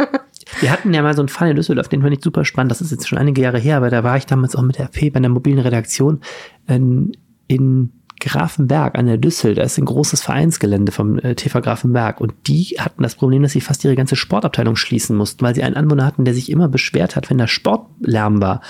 [0.60, 2.70] wir hatten ja mal so einen Fall in Düsseldorf, den fand ich super spannend.
[2.70, 4.86] Das ist jetzt schon einige Jahre her, aber da war ich damals auch mit der
[4.86, 6.20] P bei einer mobilen Redaktion
[6.66, 7.12] in,
[7.46, 9.54] in Grafenberg an der Düssel.
[9.54, 13.52] Da ist ein großes Vereinsgelände vom äh, TV Grafenberg und die hatten das Problem, dass
[13.52, 16.68] sie fast ihre ganze Sportabteilung schließen mussten, weil sie einen Anwohner hatten, der sich immer
[16.68, 18.60] beschwert hat, wenn da Sportlärm war.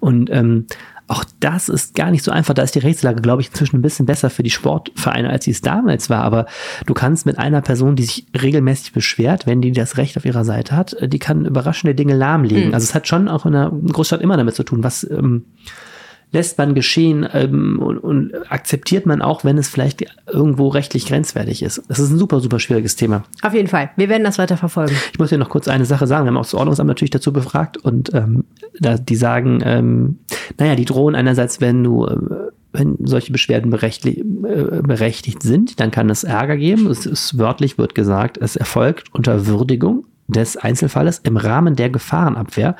[0.00, 0.66] Und ähm,
[1.08, 2.52] auch das ist gar nicht so einfach.
[2.52, 5.50] Da ist die Rechtslage, glaube ich, inzwischen ein bisschen besser für die Sportvereine, als sie
[5.50, 6.22] es damals war.
[6.22, 6.46] Aber
[6.84, 10.44] du kannst mit einer Person, die sich regelmäßig beschwert, wenn die das Recht auf ihrer
[10.44, 12.74] Seite hat, äh, die kann überraschende Dinge lahmlegen.
[12.74, 15.46] Also es hat schon auch in einer Großstadt immer damit zu tun, was ähm,
[16.32, 21.62] lässt man geschehen ähm, und, und akzeptiert man auch, wenn es vielleicht irgendwo rechtlich grenzwertig
[21.62, 21.82] ist.
[21.88, 23.24] Das ist ein super, super schwieriges Thema.
[23.42, 23.90] Auf jeden Fall.
[23.96, 24.94] Wir werden das weiter verfolgen.
[25.12, 26.24] Ich muss dir noch kurz eine Sache sagen.
[26.24, 28.44] Wir haben auch das Ordnungsamt natürlich dazu befragt und ähm,
[28.78, 30.18] da, die sagen, ähm,
[30.58, 32.16] naja, die drohen einerseits, wenn du, äh,
[32.72, 36.86] wenn solche Beschwerden berechtigt, äh, berechtigt sind, dann kann es Ärger geben.
[36.88, 42.76] Es ist wörtlich wird gesagt, es erfolgt unter Würdigung des Einzelfalles im Rahmen der Gefahrenabwehr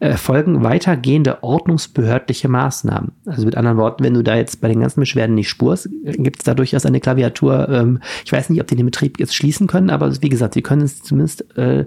[0.00, 3.12] äh, erfolgen weitergehende ordnungsbehördliche Maßnahmen.
[3.26, 6.38] Also mit anderen Worten, wenn du da jetzt bei den ganzen Beschwerden nicht spurst, gibt
[6.38, 7.68] es da durchaus eine Klaviatur.
[7.68, 10.62] Ähm, ich weiß nicht, ob die den Betrieb jetzt schließen können, aber wie gesagt, sie
[10.62, 11.84] können es zumindest äh,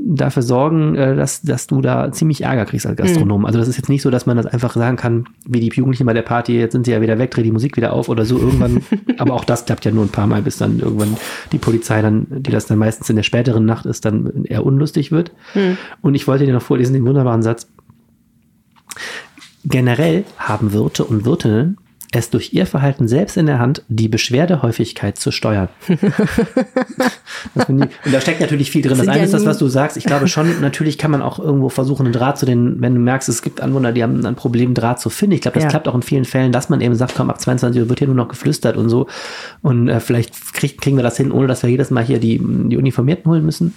[0.00, 3.44] dafür sorgen, äh, dass, dass du da ziemlich Ärger kriegst als Gastronom.
[3.44, 6.06] Also das ist jetzt nicht so, dass man das einfach sagen kann, wie die Jugendlichen
[6.06, 8.24] bei der Party, jetzt sind sie ja wieder weg, dreh die Musik wieder auf oder
[8.24, 8.82] so irgendwann.
[9.18, 11.16] aber auch das klappt ja nur ein paar Mal, bis dann irgendwann
[11.52, 15.12] die Polizei dann, die das dann meistens in der späteren Nacht ist, dann eher unlustig
[15.12, 15.32] wird.
[16.00, 17.68] Und ich wollte dir noch vorlesen den wunderbaren Satz.
[19.64, 21.76] Generell haben Wirte und Wirtinnen
[22.12, 25.68] es durch ihr Verhalten selbst in der Hand, die Beschwerdehäufigkeit zu steuern.
[27.54, 28.90] Das und da steckt natürlich viel drin.
[28.92, 29.96] Das Sind eine ja ist das, was du sagst.
[29.96, 33.00] Ich glaube schon, natürlich kann man auch irgendwo versuchen, einen Draht zu den, wenn du
[33.00, 35.34] merkst, es gibt Anwohner, die haben ein Problem, Draht zu finden.
[35.36, 35.70] Ich glaube, das Ja.
[35.70, 38.08] klappt auch in vielen Fällen, dass man eben sagt, komm, ab 22 Uhr wird hier
[38.08, 39.06] nur noch geflüstert und so.
[39.62, 42.38] Und äh, vielleicht krieg, kriegen wir das hin, ohne dass wir jedes Mal hier die,
[42.40, 43.74] die Uniformierten holen müssen.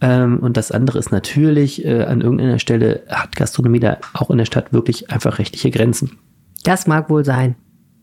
[0.00, 4.38] Ähm, und das andere ist natürlich, äh, an irgendeiner Stelle hat Gastronomie da auch in
[4.38, 6.18] der Stadt wirklich einfach rechtliche Grenzen.
[6.64, 7.56] Das mag wohl sein.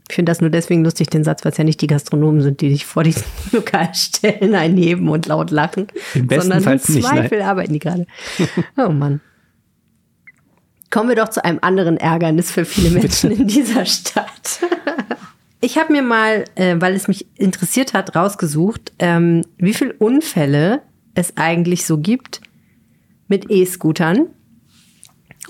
[0.10, 2.62] Ich finde das nur deswegen lustig, den Satz, weil es ja nicht die Gastronomen sind,
[2.62, 5.88] die sich vor diesen Lokalstellen einheben und laut lachen.
[6.16, 8.08] Im besten sondern Fall nicht, Zweifel arbeiten die gerade.
[8.76, 9.22] Oh Mann.
[10.90, 14.60] Kommen wir doch zu einem anderen Ärgernis für viele Menschen in dieser Stadt.
[15.62, 20.82] Ich habe mir mal, äh, weil es mich interessiert hat, rausgesucht, ähm, wie viele Unfälle
[21.16, 22.40] es eigentlich so gibt
[23.28, 24.28] mit E-Scootern.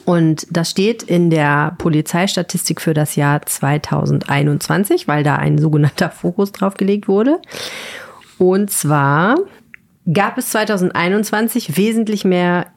[0.06, 6.52] Und das steht in der Polizeistatistik für das Jahr 2021, weil da ein sogenannter Fokus
[6.52, 7.39] drauf gelegt wurde.
[8.38, 9.38] Und zwar
[10.12, 12.67] gab es 2021 wesentlich mehr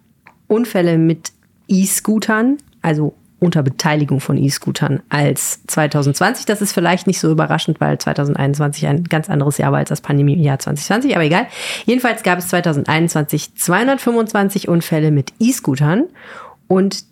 [0.48, 1.32] Unfälle mit
[1.68, 6.46] E-Scootern, also unter Beteiligung von E-Scootern als 2020.
[6.46, 10.00] Das ist vielleicht nicht so überraschend, weil 2021 ein ganz anderes Jahr war als das
[10.00, 11.46] Pandemiejahr 2020, aber egal.
[11.84, 16.04] Jedenfalls gab es 2021 225 Unfälle mit E-Scootern
[16.68, 17.04] und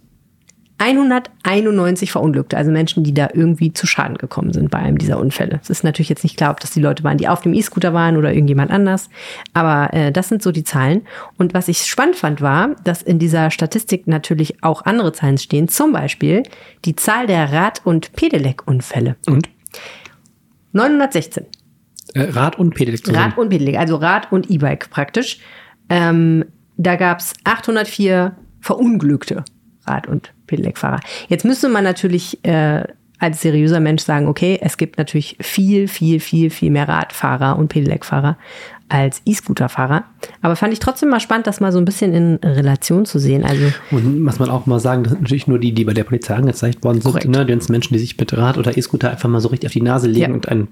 [0.80, 5.60] 191 Verunglückte, also Menschen, die da irgendwie zu Schaden gekommen sind bei einem dieser Unfälle.
[5.62, 7.92] Es ist natürlich jetzt nicht klar, ob das die Leute waren, die auf dem E-Scooter
[7.92, 9.10] waren oder irgendjemand anders,
[9.52, 11.02] aber äh, das sind so die Zahlen.
[11.36, 15.68] Und was ich spannend fand, war, dass in dieser Statistik natürlich auch andere Zahlen stehen,
[15.68, 16.44] zum Beispiel
[16.86, 19.16] die Zahl der Rad- und Pedelec-Unfälle.
[19.26, 19.50] Und
[20.72, 21.44] 916.
[22.14, 23.24] äh, Rad und Pedelec zusammen.
[23.24, 25.40] Rad und Pedelec, also Rad und E-Bike praktisch.
[25.90, 26.46] Ähm,
[26.78, 29.44] da gab es 804 verunglückte
[29.87, 31.01] Rad- und Pedelec-Fahrer.
[31.29, 32.85] Jetzt müsste man natürlich äh,
[33.18, 37.68] als seriöser Mensch sagen, okay, es gibt natürlich viel, viel, viel, viel mehr Radfahrer und
[37.68, 38.37] Pedelec-Fahrer
[38.88, 40.05] als E-Scooter-Fahrer.
[40.42, 43.44] Aber fand ich trotzdem mal spannend, das mal so ein bisschen in Relation zu sehen.
[43.44, 46.05] Also Und was man auch mal sagen, das sind natürlich nur die, die bei der
[46.05, 47.44] Polizei angezeigt worden sind, ne?
[47.46, 49.83] die ganzen Menschen, die sich mit Rad oder E-Scooter einfach mal so richtig auf die
[49.83, 50.35] Nase legen Ja.
[50.35, 50.68] und ein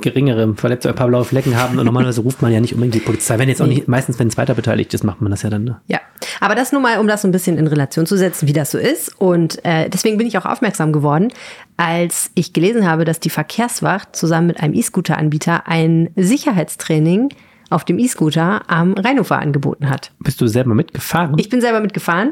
[0.00, 1.78] geringere Verletzung, ein paar blaue Flecken haben.
[1.78, 3.38] Und normalerweise ruft man ja nicht unbedingt die Polizei.
[3.38, 5.64] Wenn jetzt auch nicht, meistens, wenn ein zweiter beteiligt ist, macht man das ja dann.
[5.64, 5.80] Ne?
[5.86, 6.00] Ja,
[6.40, 8.70] aber das nur mal, um das so ein bisschen in Relation zu setzen, wie das
[8.70, 9.18] so ist.
[9.20, 11.32] Und äh, deswegen bin ich auch aufmerksam geworden,
[11.76, 17.30] als ich gelesen habe, dass die Verkehrswacht zusammen mit einem E-Scooter-Anbieter ein Sicherheitstraining
[17.70, 20.12] auf dem E-Scooter am Rheinufer angeboten hat.
[20.20, 21.36] Bist du selber mitgefahren?
[21.38, 22.30] Ich bin selber mitgefahren.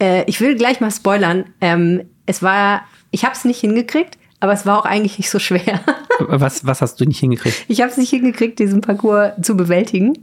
[0.00, 1.46] Äh, ich will gleich mal spoilern.
[1.60, 5.38] Ähm, es war Ich habe es nicht hingekriegt, aber es war auch eigentlich nicht so
[5.38, 5.80] schwer.
[6.20, 7.64] Was, was hast du nicht hingekriegt?
[7.66, 10.16] Ich habe es nicht hingekriegt, diesen Parcours zu bewältigen.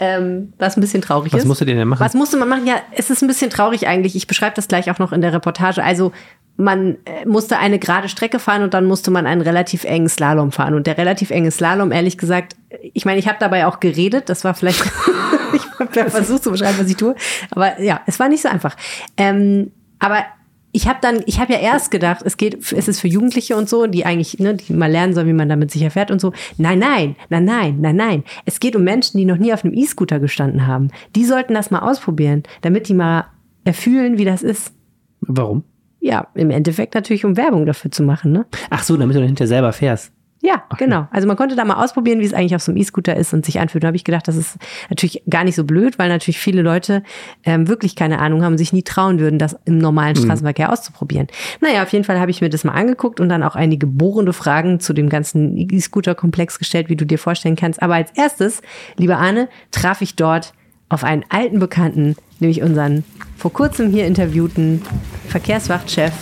[0.00, 1.46] Ähm, was ein bisschen traurig Was ist.
[1.46, 2.00] musstet ihr denn machen?
[2.00, 2.66] Was musste man machen?
[2.66, 4.16] Ja, es ist ein bisschen traurig eigentlich.
[4.16, 5.84] Ich beschreibe das gleich auch noch in der Reportage.
[5.84, 6.10] Also
[6.56, 10.50] man äh, musste eine gerade Strecke fahren und dann musste man einen relativ engen Slalom
[10.50, 10.74] fahren.
[10.74, 12.56] Und der relativ enge Slalom, ehrlich gesagt,
[12.94, 14.28] ich meine, ich habe dabei auch geredet.
[14.28, 14.82] Das war vielleicht,
[15.52, 17.14] ich habe versucht zu beschreiben, was ich tue.
[17.50, 18.76] Aber ja, es war nicht so einfach.
[19.16, 20.24] Ähm, aber
[20.72, 23.68] ich habe dann, ich habe ja erst gedacht, es geht, es ist für Jugendliche und
[23.68, 26.32] so, die eigentlich, ne, die mal lernen sollen, wie man damit sicher fährt und so.
[26.58, 28.24] Nein, nein, nein, nein, nein, nein.
[28.44, 30.88] Es geht um Menschen, die noch nie auf einem E-Scooter gestanden haben.
[31.16, 33.26] Die sollten das mal ausprobieren, damit die mal
[33.64, 34.72] erfühlen, wie das ist.
[35.20, 35.64] Warum?
[36.00, 38.46] Ja, im Endeffekt natürlich, um Werbung dafür zu machen, ne?
[38.70, 40.12] Ach so, damit du dann hinterher selber fährst.
[40.42, 41.06] Ja, genau.
[41.10, 43.44] Also man konnte da mal ausprobieren, wie es eigentlich auf so einem E-Scooter ist und
[43.44, 43.84] sich anfühlt.
[43.84, 44.56] Da habe ich gedacht, das ist
[44.88, 47.02] natürlich gar nicht so blöd, weil natürlich viele Leute
[47.44, 51.26] ähm, wirklich keine Ahnung haben und sich nie trauen würden, das im normalen Straßenverkehr auszuprobieren.
[51.60, 54.32] Naja, auf jeden Fall habe ich mir das mal angeguckt und dann auch einige bohrende
[54.32, 57.82] Fragen zu dem ganzen E-Scooter-Komplex gestellt, wie du dir vorstellen kannst.
[57.82, 58.62] Aber als erstes,
[58.96, 60.54] lieber Arne, traf ich dort
[60.88, 63.04] auf einen alten Bekannten, nämlich unseren
[63.36, 64.80] vor kurzem hier interviewten
[65.28, 66.12] Verkehrswachtchef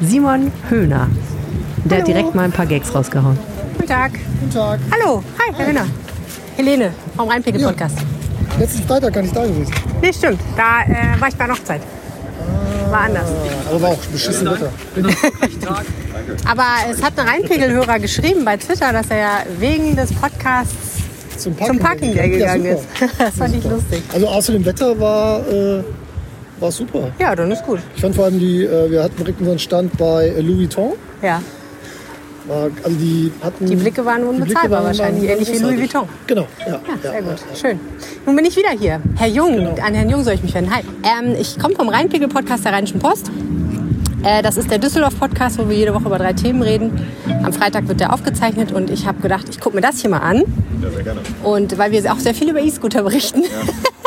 [0.00, 1.08] Simon Höhner.
[1.84, 3.38] Der hat direkt mal ein paar Gags rausgehauen.
[3.78, 4.12] Guten Tag.
[4.40, 4.80] Guten Tag.
[4.90, 5.86] Hallo, hi, Herr Höhner.
[6.56, 7.98] Helene vom Rheinpegel-Podcast.
[8.58, 9.72] Letzten Freitag gar nicht da gewesen.
[10.02, 10.40] Nee, stimmt.
[10.56, 11.80] Da äh, war ich bei einer Hochzeit.
[12.90, 13.28] War anders.
[13.70, 14.72] Aber war auch beschissen Wetter.
[16.44, 21.04] Aber es hat ein Rheinpegel-Hörer geschrieben bei Twitter, dass er ja wegen des Podcasts
[21.36, 22.84] Zum zum Parking Day gegangen ja, ist.
[23.18, 24.02] Das fand ich lustig.
[24.12, 25.84] Also außer dem Wetter war, äh,
[26.58, 27.12] war super.
[27.20, 27.78] Ja, dann ist gut.
[27.94, 30.94] Ich fand vor allem die, äh, wir hatten direkt unseren Stand bei äh, Louis Vuitton.
[31.22, 31.40] Ja.
[32.48, 33.66] War, also die hatten.
[33.66, 35.78] Die Blicke waren unbezahlbar waren- wahrscheinlich, waren ähnlich wie Louis.
[35.80, 36.08] Vuitton.
[36.26, 36.66] Genau, ja.
[36.66, 37.30] Ja, sehr ja, gut.
[37.50, 37.56] ja.
[37.56, 37.80] Schön.
[38.26, 39.00] Nun bin ich wieder hier.
[39.16, 39.70] Herr Jung, Genau.
[39.84, 40.74] an Herrn Jung soll ich mich wenden.
[40.74, 40.82] Hi.
[41.02, 43.30] Ähm, ich komme vom Rheinpegel-Podcast der Rheinischen Post.
[44.24, 47.06] Äh, das ist der Düsseldorf-Podcast, wo wir jede Woche über drei Themen reden.
[47.44, 50.18] Am Freitag wird der aufgezeichnet und ich habe gedacht, ich gucke mir das hier mal
[50.18, 50.42] an.
[50.82, 51.20] Ja, sehr gerne.
[51.44, 53.42] Und weil wir auch sehr viel über E-Scooter berichten,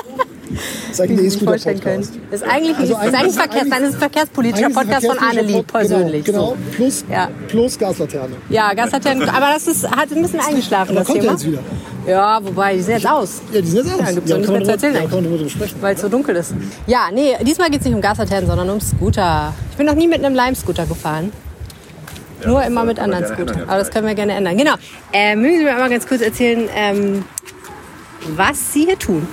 [0.91, 2.01] Das ist eigentlich ein können.
[2.01, 2.13] E-Scooter-Podcast.
[2.31, 5.17] Ist eigentlich, Also ist eigentlich eigentlich- Verkehrs, dann ist es ein verkehrspolitischer Eigentlich Podcast von
[5.19, 6.25] Anneli verkehrspolitischer Pod- persönlich.
[6.25, 6.57] Genau, genau.
[6.75, 7.29] Plus, Ja.
[7.47, 8.35] plus Gaslaterne.
[8.49, 11.31] Ja, Gaslaternen, aber das ist, hat ein bisschen eingeschlafen, Aber das kommt Thema.
[11.31, 11.59] ja jetzt wieder.
[12.07, 13.41] Ja, wobei, die sehen jetzt aus.
[13.53, 13.99] Ja, die sind jetzt aus.
[14.01, 15.51] Ja, gibt's ja, doch nichts kann mehr zu erzählen ja, eigentlich.
[15.53, 15.81] kann man.
[15.81, 16.53] Weil es so dunkel ist.
[16.87, 19.53] Ja, nee, diesmal geht es nicht um Gaslaternen, sondern um Scooter.
[19.71, 21.31] Ich bin noch nie mit einem Lime-Scooter gefahren.
[22.45, 23.63] Nur immer mit anderen Scootern.
[23.67, 24.57] Aber das können wir gerne ändern.
[24.57, 24.73] Genau.
[25.13, 27.23] Äh, mögen Sie mir einmal ganz kurz erzählen, ähm,
[28.35, 29.27] was Sie hier tun?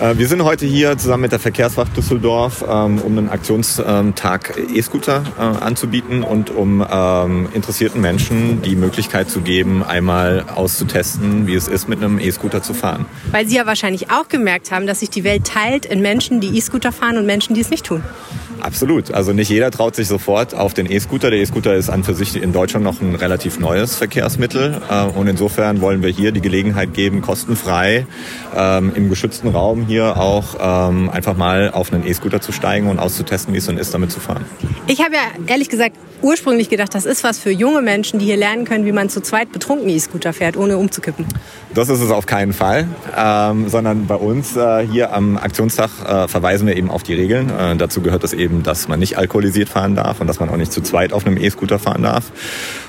[0.00, 5.24] Äh, Wir sind heute hier zusammen mit der Verkehrswacht Düsseldorf, ähm, um einen Aktionstag E-Scooter
[5.36, 11.66] äh, anzubieten und um ähm, interessierten Menschen die Möglichkeit zu geben, einmal auszutesten, wie es
[11.66, 13.06] ist, mit einem E-Scooter zu fahren.
[13.32, 16.56] Weil Sie ja wahrscheinlich auch gemerkt haben, dass sich die Welt teilt in Menschen, die
[16.56, 18.04] E-Scooter fahren und Menschen, die es nicht tun.
[18.60, 19.12] Absolut.
[19.12, 21.30] Also nicht jeder traut sich sofort auf den E-Scooter.
[21.30, 24.80] Der E-Scooter ist an für sich in Deutschland noch ein relativ neues Verkehrsmittel.
[24.90, 28.06] Äh, Und insofern wollen wir hier die Gelegenheit geben, kostenfrei
[28.56, 30.56] ähm, im geschützten Raum hier auch
[30.90, 34.12] ähm, einfach mal auf einen E-Scooter zu steigen und auszutesten, wie es dann ist, damit
[34.12, 34.44] zu fahren.
[34.86, 38.36] Ich habe ja ehrlich gesagt ursprünglich gedacht, das ist was für junge Menschen, die hier
[38.36, 41.26] lernen können, wie man zu zweit betrunken E-Scooter fährt, ohne umzukippen.
[41.74, 46.28] Das ist es auf keinen Fall, ähm, sondern bei uns äh, hier am Aktionstag äh,
[46.28, 47.50] verweisen wir eben auf die Regeln.
[47.50, 50.56] Äh, dazu gehört es eben, dass man nicht alkoholisiert fahren darf und dass man auch
[50.56, 52.32] nicht zu zweit auf einem E-Scooter fahren darf.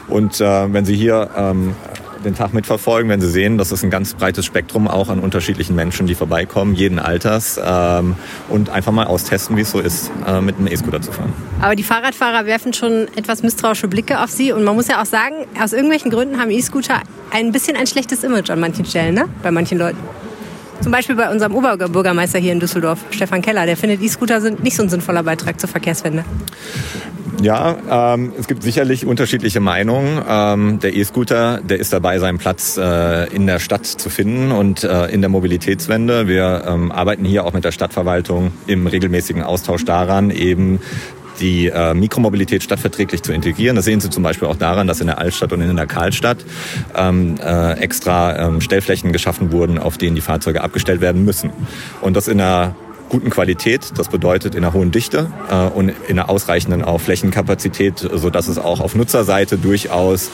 [0.08, 1.76] Und äh, wenn Sie hier ähm,
[2.24, 5.76] den Tag mitverfolgen, wenn Sie sehen, das ist ein ganz breites Spektrum auch an unterschiedlichen
[5.76, 8.16] Menschen, die vorbeikommen, jeden Alters ähm,
[8.50, 11.34] und einfach mal austesten, wie es so ist, äh, mit einem E-Scooter zu fahren.
[11.62, 14.52] Aber die Fahrradfahrer werfen schon etwas misstrauische Blicke auf sie.
[14.52, 17.02] Und man muss ja auch sagen, aus irgendwelchen Gründen haben E-Scooter
[17.32, 19.26] ein bisschen ein schlechtes Image an manchen Stellen, ne?
[19.44, 20.00] bei manchen Leuten.
[20.82, 23.66] Zum Beispiel bei unserem Oberbürgermeister hier in Düsseldorf, Stefan Keller.
[23.66, 26.24] Der findet, E-Scooter sind nicht so ein sinnvoller Beitrag zur Verkehrswende.
[27.42, 30.22] Ja, ähm, es gibt sicherlich unterschiedliche Meinungen.
[30.28, 34.84] Ähm, der E-Scooter, der ist dabei, seinen Platz äh, in der Stadt zu finden und
[34.84, 36.28] äh, in der Mobilitätswende.
[36.28, 40.80] Wir ähm, arbeiten hier auch mit der Stadtverwaltung im regelmäßigen Austausch daran, eben
[41.40, 43.78] die äh, Mikromobilität stadtverträglich zu integrieren.
[43.78, 46.40] Das sehen Sie zum Beispiel auch daran, dass in der Altstadt und in der Karlstadt
[46.94, 51.52] ähm, äh, extra ähm, Stellflächen geschaffen wurden, auf denen die Fahrzeuge abgestellt werden müssen.
[52.02, 52.76] Und das in einer
[53.10, 58.00] guten Qualität, das bedeutet in einer hohen Dichte äh, und in einer ausreichenden auch Flächenkapazität,
[58.14, 60.30] so dass es auch auf Nutzerseite durchaus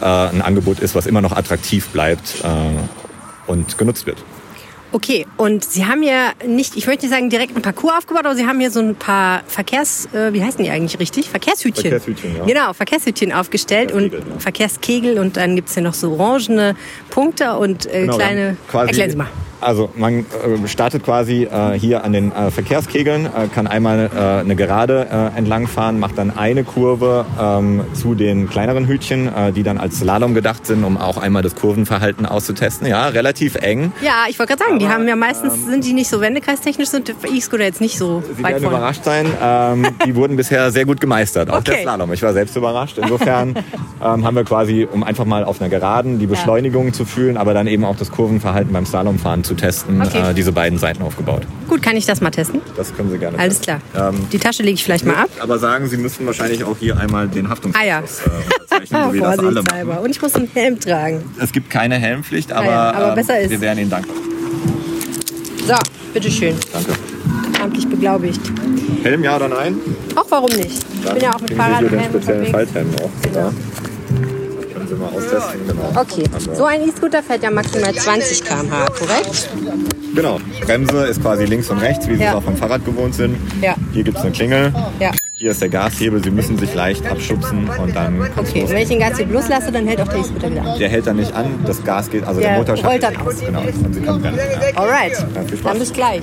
[0.00, 4.18] äh, ein Angebot ist, was immer noch attraktiv bleibt äh, und genutzt wird.
[4.90, 8.34] Okay, und Sie haben ja nicht, ich möchte nicht sagen direkt einen Parcours aufgebaut, aber
[8.34, 11.28] Sie haben hier so ein paar Verkehrs, äh, wie heißen die eigentlich richtig?
[11.28, 11.90] Verkehrshütchen.
[11.90, 12.44] Verkehrshütchen, ja.
[12.46, 14.40] Genau, Verkehrshütchen aufgestellt und Verkehrskegel, ja.
[14.40, 16.74] Verkehrskegel und dann gibt's hier noch so orangene
[17.10, 18.56] Punkte und äh, Genau, kleine.
[18.70, 19.28] quasi- Erklären Sie mal.
[19.60, 20.24] Also man äh,
[20.66, 25.98] startet quasi äh, hier an den äh, Verkehrskegeln, äh, kann einmal eine Gerade äh, entlangfahren,
[26.00, 30.84] macht dann eine Kurve ähm, zu den kleineren Hütchen, die dann als Slalom gedacht sind,
[30.84, 32.86] um auch einmal das Kurvenverhalten auszutesten.
[32.86, 33.92] Ja, relativ eng.
[34.02, 37.12] Ja, ich wollte gerade sagen, die haben ja meistens, sind die nicht so wendekreistechnisch, sind
[37.32, 38.76] E-Scooter jetzt nicht so Sie weit werden vorne.
[38.78, 39.26] überrascht sein.
[39.42, 41.82] Ähm, die wurden bisher sehr gut gemeistert, auch der Okay.
[41.82, 42.12] Slalom.
[42.12, 42.98] Ich war selbst überrascht.
[42.98, 43.54] Insofern
[44.04, 47.54] ähm, haben wir quasi, um einfach mal auf einer Geraden die Beschleunigung zu fühlen, aber
[47.54, 50.30] dann eben auch das Kurvenverhalten beim Slalomfahren zu testen, Okay.
[50.30, 51.42] äh, diese beiden Seiten aufgebaut.
[51.68, 52.60] Gut, kann ich das mal testen?
[52.76, 53.38] Das können Sie gerne.
[53.38, 53.80] Alles klar.
[53.96, 55.30] Ähm, Die Tasche lege ich vielleicht mal ab.
[55.40, 57.98] aber sagen, Sie müssen wahrscheinlich auch hier einmal den Haftungsschutz Ah ja.
[58.00, 59.98] äh, so wie das alle machen.
[60.04, 61.22] Und ich muss einen Helm tragen.
[61.40, 63.50] Es gibt keine Helmpflicht, aber, ja, aber ähm, besser ist.
[63.50, 64.14] wir wären Ihnen dankbar.
[65.66, 65.74] So,
[66.14, 66.54] bitteschön.
[66.72, 66.92] Danke.
[67.62, 68.40] Amtlich beglaubigt.
[69.02, 69.76] Helm ja oder nein?
[70.14, 70.84] Auch warum nicht?
[71.02, 72.46] Ich bin ja auch mit Fahrrad und Helm speziellen.
[72.46, 73.10] Falthelm auch.
[73.22, 73.52] Genau.
[74.88, 75.68] Können Sie mal austesten.
[75.68, 76.00] Genau.
[76.00, 76.54] Okay, wir.
[76.56, 79.48] so ein E-Scooter fährt ja maximal 20 km/h, korrekt?
[80.14, 80.38] Genau.
[80.62, 82.30] Bremse ist quasi links und rechts, wie Sie Ja.
[82.30, 83.36] es auch vom Fahrrad gewohnt sind.
[83.60, 83.74] Ja.
[83.92, 84.72] Hier gibt es eine Klingel.
[84.98, 85.10] Ja.
[85.34, 86.22] Hier ist der Gashebel.
[86.24, 89.86] Sie müssen sich leicht abschubsen und dann Okay, wenn ich den Gas hier loslasse, dann
[89.86, 90.78] hält auch der E-Scooter wieder an.
[90.78, 93.34] Der hält dann nicht an, das Gas geht, also der, Der Motor rollt dann schaltet
[93.34, 93.46] aus.
[93.46, 94.38] Genau, und Sie können rennen.
[94.38, 94.80] Ja.
[94.80, 95.62] Alright, Spaß.
[95.62, 96.22] dann bis gleich.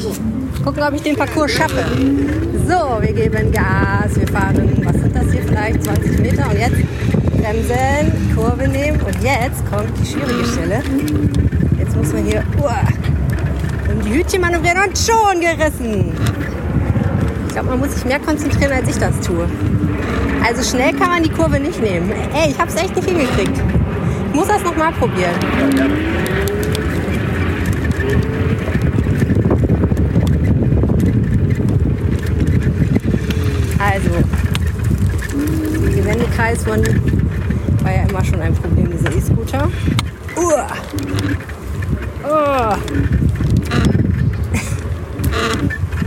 [0.65, 1.85] Gucken, ob ich den Parcours schaffe.
[2.67, 6.75] So, wir geben Gas, wir fahren, was sind das hier vielleicht, 20 Meter und jetzt
[7.45, 10.81] bremsen, Kurve nehmen und jetzt kommt die schwierige Stelle.
[11.77, 12.81] Jetzt muss man hier uah,
[13.91, 16.11] um die Hütchen manövrieren und schon gerissen.
[17.47, 19.47] Ich glaube, man muss sich mehr konzentrieren, als ich das tue.
[20.43, 22.11] Also schnell kann man die Kurve nicht nehmen.
[22.33, 23.61] Ey, ich habe es echt nicht hingekriegt.
[24.29, 25.31] Ich muss das nochmal probieren.
[33.77, 34.09] Also,
[36.05, 36.84] Wendekreis von
[37.85, 39.69] war ja immer schon ein Problem, dieser E-Scooter.
[40.35, 40.67] Uah.
[42.23, 42.75] Oh.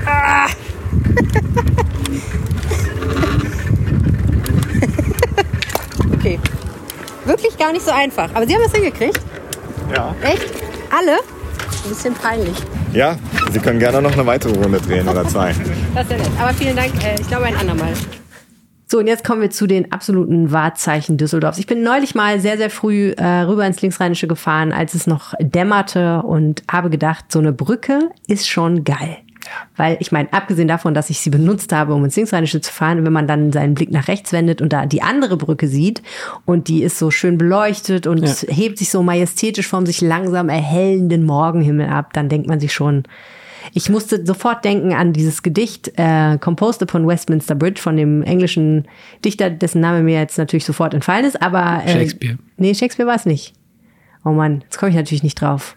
[0.04, 0.48] Ah.
[6.12, 6.40] okay.
[7.24, 8.28] Wirklich gar nicht so einfach.
[8.34, 9.20] Aber Sie haben es hingekriegt.
[9.94, 10.14] Ja.
[10.22, 10.50] Echt?
[10.90, 11.12] Alle?
[11.12, 12.56] Ein bisschen peinlich.
[12.92, 13.16] ja,
[13.52, 15.54] Sie können gerne noch eine weitere Runde drehen oder zwei.
[15.94, 16.30] Das ist ja nett.
[16.40, 16.92] Aber vielen Dank.
[17.04, 17.92] Äh, ich glaube, ein andermal.
[18.90, 21.58] So, und jetzt kommen wir zu den absoluten Wahrzeichen Düsseldorfs.
[21.58, 25.34] Ich bin neulich mal sehr, sehr früh äh, rüber ins Linksrheinische gefahren, als es noch
[25.40, 29.18] dämmerte und habe gedacht, so eine Brücke ist schon geil.
[29.76, 33.04] Weil ich meine, abgesehen davon, dass ich sie benutzt habe, um ins Linksrheinische zu fahren,
[33.04, 36.02] wenn man dann seinen Blick nach rechts wendet und da die andere Brücke sieht
[36.46, 38.34] und die ist so schön beleuchtet und Ja.
[38.48, 43.04] hebt sich so majestätisch vom sich langsam erhellenden Morgenhimmel ab, dann denkt man sich schon,
[43.74, 48.86] ich musste sofort denken an dieses Gedicht äh, Composed upon Westminster Bridge von dem englischen
[49.24, 52.38] Dichter, dessen Name mir jetzt natürlich sofort entfallen ist, aber äh, Shakespeare.
[52.56, 53.54] Nee, Shakespeare war es nicht.
[54.24, 55.76] Oh Mann, jetzt komme ich natürlich nicht drauf.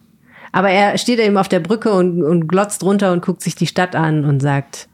[0.52, 3.68] Aber er steht eben auf der Brücke und, und glotzt runter und guckt sich die
[3.68, 4.90] Stadt an und sagt,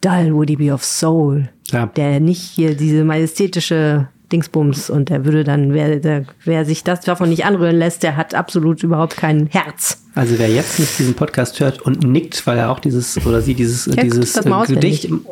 [0.00, 1.48] Dull would he be of soul.
[1.70, 1.86] Ja.
[1.86, 7.00] Der nicht hier diese majestätische Dingsbums und der würde dann, wer, der, wer sich das
[7.00, 10.02] davon nicht anrühren lässt, der hat absolut überhaupt kein Herz.
[10.14, 13.54] Also wer jetzt nicht diesen Podcast hört und nickt, weil er auch dieses oder sie
[13.54, 15.24] dieses, Ja, dieses äh, Gedicht im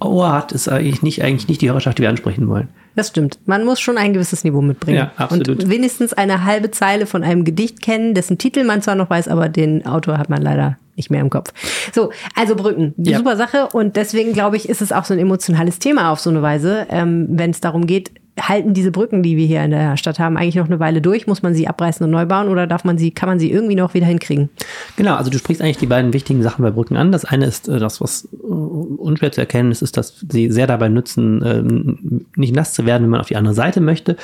[0.00, 2.68] Ohr hat, ist eigentlich nicht, eigentlich nicht die Hörerschaft, die wir ansprechen wollen.
[2.94, 3.38] Das stimmt.
[3.46, 4.98] Man muss schon ein gewisses Niveau mitbringen.
[4.98, 5.48] Ja, absolut.
[5.48, 9.28] Und wenigstens eine halbe Zeile von einem Gedicht kennen, dessen Titel man zwar noch weiß,
[9.28, 11.54] aber den Autor hat man leider nicht mehr im Kopf.
[11.94, 13.16] So, also Brücken, Ja.
[13.16, 13.68] super Sache.
[13.72, 16.86] Und deswegen glaube ich, ist es auch so ein emotionales Thema auf so eine Weise,
[16.90, 20.36] ähm, wenn es darum geht, halten diese Brücken, die wir hier in der Stadt haben,
[20.36, 21.26] eigentlich noch eine Weile durch?
[21.26, 23.74] Muss man sie abreißen und neu bauen oder darf man sie, kann man sie irgendwie
[23.74, 24.48] noch wieder hinkriegen?
[24.96, 27.12] Genau, also du sprichst eigentlich die beiden wichtigen Sachen bei Brücken an.
[27.12, 30.66] Das eine ist äh, das, was äh, unschwer zu erkennen ist, ist, dass sie sehr
[30.66, 34.16] dabei nützen, ähm, nicht nass zu werden, wenn man auf die andere Seite möchte.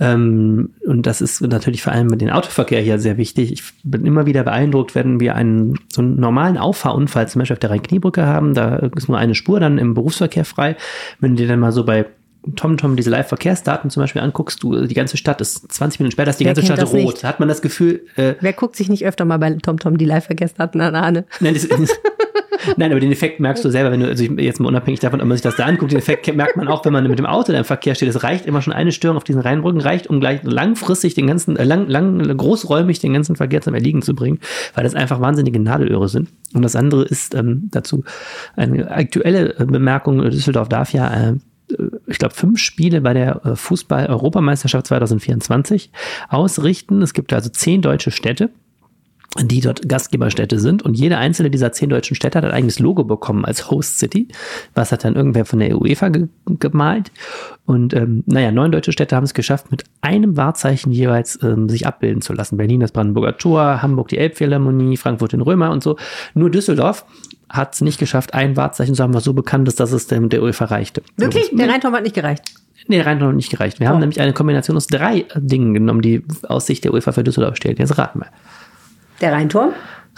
[0.00, 3.52] Ähm, und das ist natürlich vor allem mit dem Autoverkehr hier sehr wichtig.
[3.52, 7.60] Ich bin immer wieder beeindruckt, wenn wir einen so einen normalen Auffahrunfall zum Beispiel auf
[7.60, 8.54] der Rhein-Kniebrücke haben.
[8.54, 10.76] Da ist nur eine Spur dann im Berufsverkehr frei.
[11.20, 12.06] Wenn du dir dann mal so bei
[12.56, 16.40] TomTom diese Live-Verkehrsdaten zum Beispiel anguckst, du, die ganze Stadt ist 20 Minuten später, ist
[16.40, 17.22] die Wer ganze Stadt rot.
[17.22, 20.04] Da hat man das Gefühl, äh, Wer guckt sich nicht öfter mal bei TomTom die
[20.04, 21.24] Live-Verkehrsdaten an, Arne?
[21.40, 21.68] Nein, das,
[22.76, 25.20] Nein, aber den Effekt merkst du selber, wenn du, also ich- jetzt mal unabhängig davon,
[25.20, 27.26] ob man sich das da anguckt, den Effekt merkt man auch, wenn man mit dem
[27.26, 28.08] Auto im Verkehr steht.
[28.08, 31.56] Es reicht immer schon eine Störung auf diesen Rheinbrücken, reicht, um gleich langfristig den ganzen,
[31.56, 34.38] äh, lang, lang, großräumig den ganzen Verkehr zum Erliegen zu bringen,
[34.74, 36.28] weil das einfach wahnsinnige Nadelöhre sind.
[36.54, 38.04] Und das andere ist ähm, dazu
[38.54, 41.34] eine aktuelle äh, Bemerkung, Düsseldorf darf ja äh,
[42.06, 45.90] ich glaube, fünf Spiele bei der äh, Fußball-Europameisterschaft 2024
[46.28, 47.02] ausrichten.
[47.02, 48.50] Es gibt also zehn deutsche Städte.
[49.40, 50.82] die dort Gastgeberstädte sind.
[50.82, 54.28] Und jede einzelne dieser zehn deutschen Städte hat ein eigenes Logo bekommen als Host City.
[54.74, 57.10] Was hat dann irgendwer von der UEFA ge gemalt.
[57.64, 61.86] Und ähm, naja, neun deutsche Städte haben es geschafft, mit einem Wahrzeichen jeweils ähm, sich
[61.86, 62.58] abbilden zu lassen.
[62.58, 65.96] Berlin das Brandenburger Tor, Hamburg die Elbphilharmonie, Frankfurt den Römer und so.
[66.34, 67.06] Nur Düsseldorf
[67.52, 70.28] hat es nicht geschafft, ein Wahrzeichen zu haben, was so bekannt ist, dass es dem
[70.28, 71.02] der UEFA reichte.
[71.16, 71.50] Wirklich?
[71.52, 72.42] Der Rheinturm hat nicht gereicht.
[72.88, 73.78] Nee, der Rheinturm hat nicht gereicht.
[73.78, 73.90] Wir Oh.
[73.90, 77.56] haben nämlich eine Kombination aus drei Dingen genommen, die aus Sicht der UEFA für Düsseldorf
[77.56, 77.78] steht.
[77.78, 78.26] Jetzt raten wir.
[79.20, 79.70] Der Rheinturm?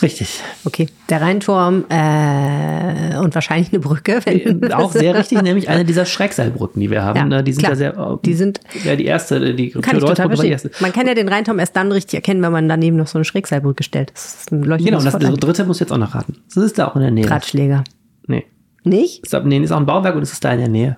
[0.03, 0.40] Richtig.
[0.64, 0.88] Okay.
[1.09, 4.20] Der Rheinturm äh, und wahrscheinlich eine Brücke.
[4.24, 7.16] Wenn Auch sehr richtig, nämlich eine dieser Schrägseilbrücken, die wir haben.
[7.16, 7.45] Ja, ne?
[7.45, 7.72] die sind klar.
[7.72, 7.97] ja sehr.
[7.97, 10.53] äh, Die sind- Ja, die erste, die Kann ich total verstehen.
[10.53, 10.70] erste.
[10.80, 13.24] Man kann ja den Rheinturm erst dann richtig erkennen, wenn man daneben noch so eine
[13.24, 14.11] Schrägseilbrücke stellt.
[14.12, 16.38] Das ist ein Genau, und das dritte muss jetzt auch noch raten.
[16.53, 17.26] Das ist da auch in der Nähe.
[17.26, 17.84] Drahtschläger.
[18.26, 18.45] Nee.
[18.82, 19.24] Nicht?
[19.24, 20.97] Ist, nee, ist auch ein Bauwerk und es ist da in der Nähe.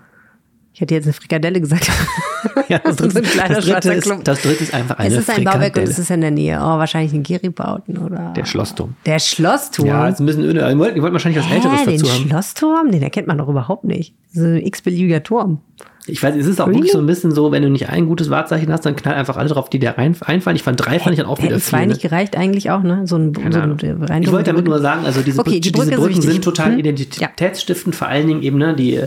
[0.77, 1.91] Ich hätte jetzt eine Frikadelle gesagt.
[2.68, 5.45] Ja, das, dritte, So das, dritte ist, das dritte ist einfach eine es ist ein
[5.45, 5.91] Bauwerk und Frikadelle.
[5.91, 6.59] es ist in der Nähe.
[6.61, 8.33] Oh, wahrscheinlich ein Geribauten oder.
[8.35, 8.95] Der Schlossturm.
[9.05, 9.87] Der Schlossturm.
[9.89, 10.61] Ja, ist ein bisschen öde.
[10.68, 12.29] Ihr wollt, wahrscheinlich was Älteres Hä, den dazu haben.
[12.29, 12.91] Schlossturm?
[12.91, 14.14] Den erkennt man doch überhaupt nicht.
[14.33, 15.61] So ein x-beliebiger Turm.
[16.09, 16.77] Ich weiß, es ist auch Really?
[16.79, 19.37] wirklich so ein bisschen so, wenn du nicht ein gutes Wahrzeichen hast, dann knall einfach
[19.37, 20.41] alle drauf, die dir einfallen.
[20.55, 21.87] Ich fand drei, fand ich dann auch wieder zwei viel.
[21.89, 22.09] nicht Ne?
[22.09, 23.03] gereicht eigentlich auch, ne?
[23.07, 25.73] So ein, Keine ein Ich wollte damit mit nur sagen, also diese, Okay, die diese
[25.73, 26.79] Brücke ist Brücken sind total Hm?
[26.79, 29.01] identitätsstiftend, vor allen Dingen eben, ne, die,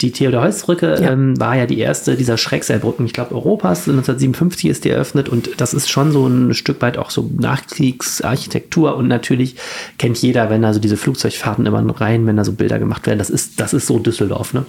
[0.00, 1.12] die Theodor-Heuss-Brücke Ja.
[1.12, 3.88] ähm, war ja die erste dieser Schrägseilbrücken, ich glaube, Europas.
[3.88, 8.96] 1957 ist die eröffnet und das ist schon so ein Stück weit auch so Nachkriegsarchitektur
[8.96, 9.56] und natürlich
[9.98, 13.18] kennt jeder, wenn da so diese Flugzeugfahrten immer rein, wenn da so Bilder gemacht werden,
[13.18, 14.64] das ist, das ist so Düsseldorf, ne?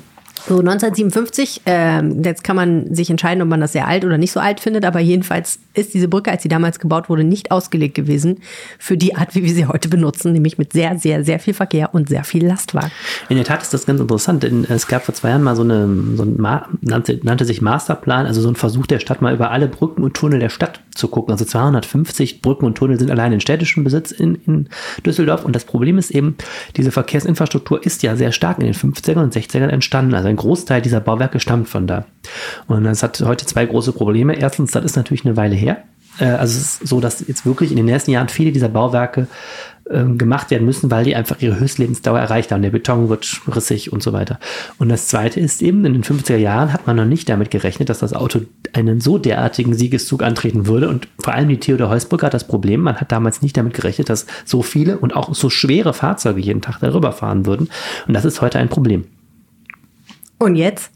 [0.45, 4.31] So 1957, ähm, jetzt kann man sich entscheiden, ob man das sehr alt oder nicht
[4.31, 7.95] so alt findet, aber jedenfalls ist diese Brücke, als sie damals gebaut wurde, nicht ausgelegt
[7.95, 8.39] gewesen
[8.79, 11.93] für die Art, wie wir sie heute benutzen, nämlich mit sehr, sehr, sehr viel Verkehr
[11.93, 12.91] und sehr viel Lastwagen.
[13.29, 15.63] In der Tat ist das ganz interessant, denn es gab vor zwei Jahren mal so
[15.63, 16.37] eine, so ein
[16.81, 20.13] nannte, nannte sich Masterplan, also so ein Versuch der Stadt mal über alle Brücken und
[20.13, 21.31] Tunnel der Stadt zu gucken.
[21.31, 24.69] Also 250 Brücken und Tunnel sind allein in städtischem Besitz in, in
[25.05, 26.35] Düsseldorf und das Problem ist eben,
[26.75, 30.13] diese Verkehrsinfrastruktur ist ja sehr stark in den 50er und 60ern entstanden.
[30.13, 32.05] Also ein Großteil dieser Bauwerke stammt von da.
[32.67, 34.35] Und das hat heute zwei große Probleme.
[34.37, 35.83] Erstens, das ist natürlich eine Weile her.
[36.19, 39.27] Äh, Also es ist so, dass jetzt wirklich in den nächsten Jahren viele dieser Bauwerke
[39.89, 42.61] ähm, gemacht werden müssen, weil die einfach ihre Höchstlebensdauer erreicht haben.
[42.61, 44.39] Der Beton wird rissig und so weiter.
[44.79, 47.89] Und das Zweite ist eben, in den 50er Jahren hat man noch nicht damit gerechnet,
[47.89, 48.41] dass das Auto
[48.73, 50.89] einen so derartigen Siegeszug antreten würde.
[50.89, 54.09] Und vor allem die Theodor Heusbrücke hat das Problem, man hat damals nicht damit gerechnet,
[54.09, 57.69] dass so viele und auch so schwere Fahrzeuge jeden Tag darüber fahren würden.
[58.07, 59.05] Und das ist heute ein Problem.
[60.39, 60.91] Und jetzt?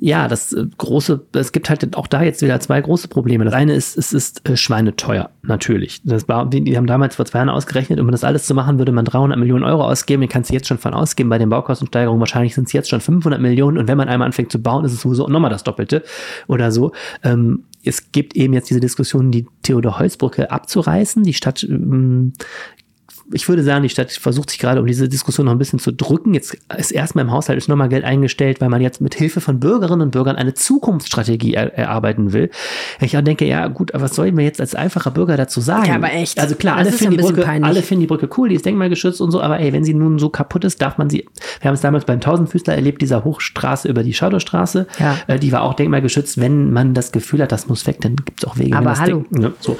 [0.00, 3.44] Ja, das äh, große, es gibt halt auch da jetzt wieder zwei große Probleme.
[3.44, 6.00] Das eine ist, es ist äh, schweineteuer, natürlich.
[6.02, 8.90] Das war, die, haben damals vor zwei Jahren ausgerechnet, um das alles zu machen, würde
[8.90, 10.22] man 300 Millionen Euro ausgeben.
[10.22, 12.20] Den kannst du jetzt schon von ausgeben bei den Baukostensteigerungen.
[12.20, 13.76] Wahrscheinlich sind es jetzt schon 500 Millionen.
[13.76, 16.04] Und wenn man einmal anfängt zu bauen, ist es sowieso nochmal das Doppelte
[16.46, 16.92] oder so.
[17.22, 21.22] Ähm, es gibt eben jetzt diese Diskussion, die Theodor-Heuss-Brücke abzureißen.
[21.22, 22.32] Die Stadt ähm,
[23.32, 25.92] ich würde sagen, die Stadt versucht sich gerade, um diese Diskussion noch ein bisschen zu
[25.92, 26.32] drücken.
[26.34, 29.60] Jetzt ist erstmal im Haushalt ist nochmal Geld eingestellt, weil man jetzt mit Hilfe von
[29.60, 32.50] Bürgerinnen und Bürgern eine Zukunftsstrategie er erarbeiten will.
[33.00, 35.86] Ich auch denke, ja gut, aber was sollen wir jetzt als einfacher Bürger dazu sagen?
[35.86, 36.38] Ja, aber echt.
[36.40, 37.68] Also klar, alle finden, die Brücke, peinlich.
[37.68, 40.18] alle finden die Brücke cool, die ist denkmalgeschützt und so, aber ey, wenn sie nun
[40.18, 41.26] so kaputt ist, darf man sie,
[41.60, 45.16] wir haben es damals beim Tausendfüßler erlebt, dieser Hochstraße über die Schadowstraße, Ja.
[45.26, 46.40] äh, die war auch denkmalgeschützt.
[46.40, 48.76] Wenn man das Gefühl hat, das muss weg, dann gibt es auch Wege.
[48.76, 49.24] Aber hallo.
[49.30, 49.76] Ne, so.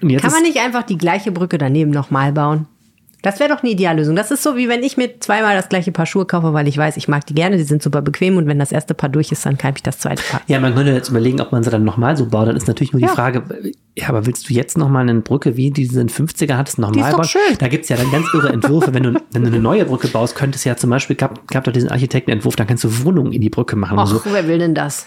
[0.00, 2.66] Kann man nicht einfach die gleiche Brücke daneben nochmal bauen?
[3.22, 4.14] Das wäre doch eine Ideallösung.
[4.14, 6.78] Das ist so, wie wenn ich mir zweimal das gleiche Paar Schuhe kaufe, weil ich
[6.78, 9.32] weiß, ich mag die gerne, die sind super bequem und wenn das erste Paar durch
[9.32, 10.40] ist, dann kaufe ich das zweite Paar.
[10.46, 12.46] Ja, man könnte jetzt überlegen, ob man sie dann nochmal so baut.
[12.46, 13.14] Dann ist natürlich nur die Ja.
[13.14, 13.42] Frage,
[13.96, 17.10] ja, aber willst du jetzt nochmal eine Brücke, wie die in den 50er hattest, nochmal
[17.12, 17.24] bauen?
[17.24, 17.40] schön.
[17.58, 18.94] Da gibt's ja dann ganz irre Entwürfe.
[18.94, 21.64] wenn, du, wenn du eine neue Brücke baust, könntest du ja zum Beispiel, gab, gab
[21.64, 23.98] doch diesen Architektenentwurf, da kannst du Wohnungen in die Brücke machen.
[23.98, 24.20] Ach, so.
[24.26, 25.06] wer will denn das?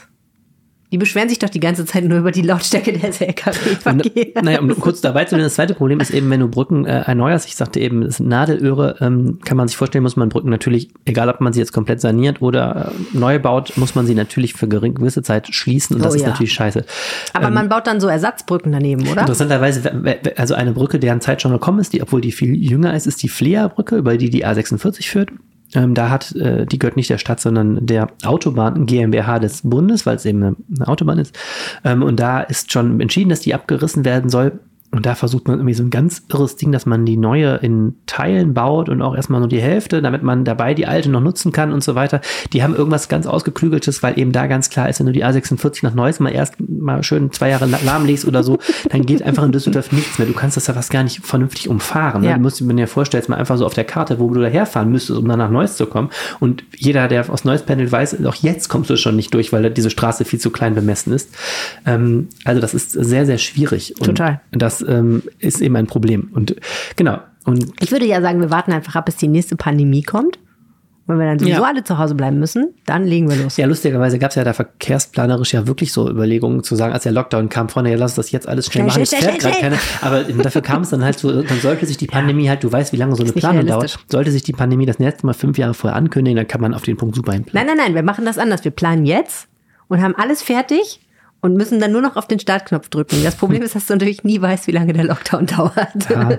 [0.92, 4.44] Die beschweren sich doch die ganze Zeit nur über die Lautstärke des LKW-Verkehrs.
[4.44, 7.02] Naja, um kurz dabei zu sein, das zweite Problem ist eben, wenn du Brücken äh,
[7.02, 10.50] erneuerst, ich sagte eben, das sind Nadelöhre, ähm, kann man sich vorstellen, muss man Brücken
[10.50, 14.16] natürlich, egal ob man sie jetzt komplett saniert oder äh, neu baut, muss man sie
[14.16, 16.30] natürlich für gering, gewisse Zeit schließen und Oh das ist ja.
[16.30, 16.86] natürlich scheiße.
[17.34, 19.22] Aber man baut dann so Ersatzbrücken daneben, oder?
[19.22, 22.56] Interessanterweise, we- we- also eine Brücke, deren Zeit schon gekommen ist, die, obwohl die viel
[22.56, 25.30] jünger ist, ist die Flea-Brücke, über die die A46 führt.
[25.74, 30.06] Ähm, da hat, äh, die gehört nicht der Stadt, sondern der Autobahn GmbH des Bundes,
[30.06, 31.38] weil es eben eine, Autobahn ist.
[31.84, 34.60] Ähm, und da ist schon entschieden, dass die abgerissen werden soll.
[34.92, 37.96] Und da versucht man irgendwie so ein ganz irres Ding, dass man die neue in
[38.08, 41.52] Teilen baut und auch erstmal nur die Hälfte, damit man dabei die alte noch nutzen
[41.52, 42.20] kann und so weiter.
[42.52, 45.80] Die haben irgendwas ganz ausgeklügeltes, weil eben da ganz klar ist, wenn du die A46
[45.84, 49.52] nach Neues mal erst mal schön zwei Jahre lahmlegst oder so, dann geht einfach in
[49.52, 50.28] Düsseldorf nichts mehr.
[50.28, 52.22] Du kannst das ja fast gar nicht vernünftig umfahren.
[52.22, 52.30] Ne?
[52.30, 52.36] Ja.
[52.36, 55.28] Du musst dir vorstellen, mal einfach so auf der Karte, wo du daherfahren müsstest, um
[55.28, 56.10] dann nach Neuss zu kommen.
[56.40, 59.70] Und jeder, der aus Neuss pendelt, weiß, auch jetzt kommst du schon nicht durch, weil
[59.72, 61.30] diese Straße viel zu klein bemessen ist.
[61.86, 63.96] Ähm, also das ist sehr, sehr schwierig.
[64.00, 64.42] Und Total.
[64.52, 66.30] Das das ähm, ist eben ein Problem.
[66.34, 66.56] Und
[66.96, 67.20] genau.
[67.46, 70.38] Und Ich würde ja sagen, wir warten einfach ab, bis die nächste Pandemie kommt.
[71.08, 71.68] Wenn wir dann sowieso Ja.
[71.68, 73.58] alle zu Hause bleiben müssen, dann legen wir los.
[73.58, 77.12] ja, lustigerweise gab es ja da verkehrsplanerisch ja wirklich so Überlegungen zu sagen, als der
[77.12, 79.06] Lockdown kam, Freunde, ja, lass uns das jetzt alles schnell Schnell, machen.
[79.08, 79.78] schnell, schnell, gerade keiner.
[80.02, 82.94] Aber dafür kam es dann halt so, dann sollte sich die Pandemie halt, du weißt,
[82.94, 85.74] wie lange so eine Planung dauert, sollte sich die Pandemie das letzte Mal fünf Jahre
[85.74, 87.68] vorher ankündigen, dann kann man auf den Punkt super hinplanen.
[87.68, 88.64] Nein, nein, nein, wir machen das anders.
[88.64, 89.48] Wir planen jetzt
[89.88, 91.02] und haben alles fertig
[91.42, 93.18] und müssen dann nur noch auf den Startknopf drücken.
[93.24, 96.10] Das Problem ist, dass du natürlich nie weißt, wie lange der Lockdown dauert.
[96.10, 96.36] Ja,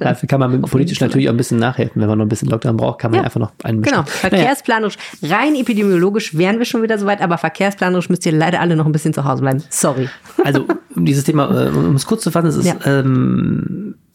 [0.00, 2.00] dafür kann man politisch natürlich auch ein bisschen nachhelfen.
[2.00, 3.24] Wenn man noch ein bisschen Lockdown braucht, kann man Ja.
[3.24, 4.96] einfach noch einen Genau, Naja, verkehrsplanerisch.
[5.22, 8.92] Rein epidemiologisch wären wir schon wieder soweit, aber verkehrsplanerisch müsst ihr leider alle noch ein
[8.92, 9.62] bisschen zu Hause bleiben.
[9.68, 10.08] Sorry.
[10.44, 12.76] Also um dieses Thema, äh, um es kurz zu fassen, es ist Ja.
[12.86, 14.05] ähm, es, äh,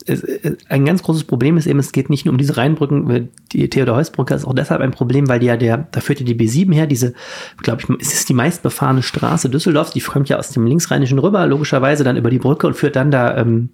[0.69, 4.33] ein ganz großes Problem ist eben, es geht nicht nur um diese Rheinbrücken, die Theodor-Heuss-Brücke
[4.33, 6.87] ist auch deshalb ein Problem, weil die ja der, da führt ja die B7 her,
[6.87, 7.13] diese,
[7.57, 11.45] glaube ich, es ist die meistbefahrene Straße Düsseldorfs, die kommt ja aus dem linksrheinischen rüber,
[11.47, 13.69] logischerweise dann über die Brücke und führt dann da, ähm,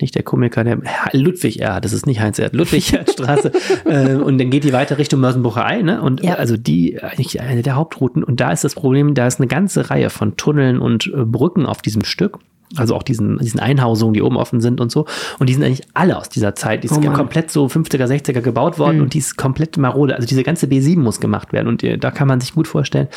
[0.00, 0.78] nicht der Komiker, der
[1.12, 3.50] Ludwig Erd, das ist nicht Heinz Erd, Ludwig Erd Straße.
[3.86, 6.02] äh, und dann geht die weiter Richtung Mörsenbucher Ei, ne?
[6.02, 6.34] Und Ja.
[6.34, 8.22] also die eigentlich eine der Hauptrouten.
[8.22, 11.64] Und da ist das Problem, da ist eine ganze Reihe von Tunneln und äh, Brücken
[11.64, 12.38] auf diesem Stück.
[12.76, 15.06] Also auch diesen, diesen Einhausungen, die oben offen sind und so.
[15.38, 16.82] Und die sind eigentlich alle aus dieser Zeit.
[16.82, 20.16] Die ist Oh komplett so 50er, 60er gebaut worden und die ist komplett marode.
[20.16, 21.68] Also diese ganze B7 muss gemacht werden.
[21.68, 23.08] Und äh, da kann man sich gut vorstellen,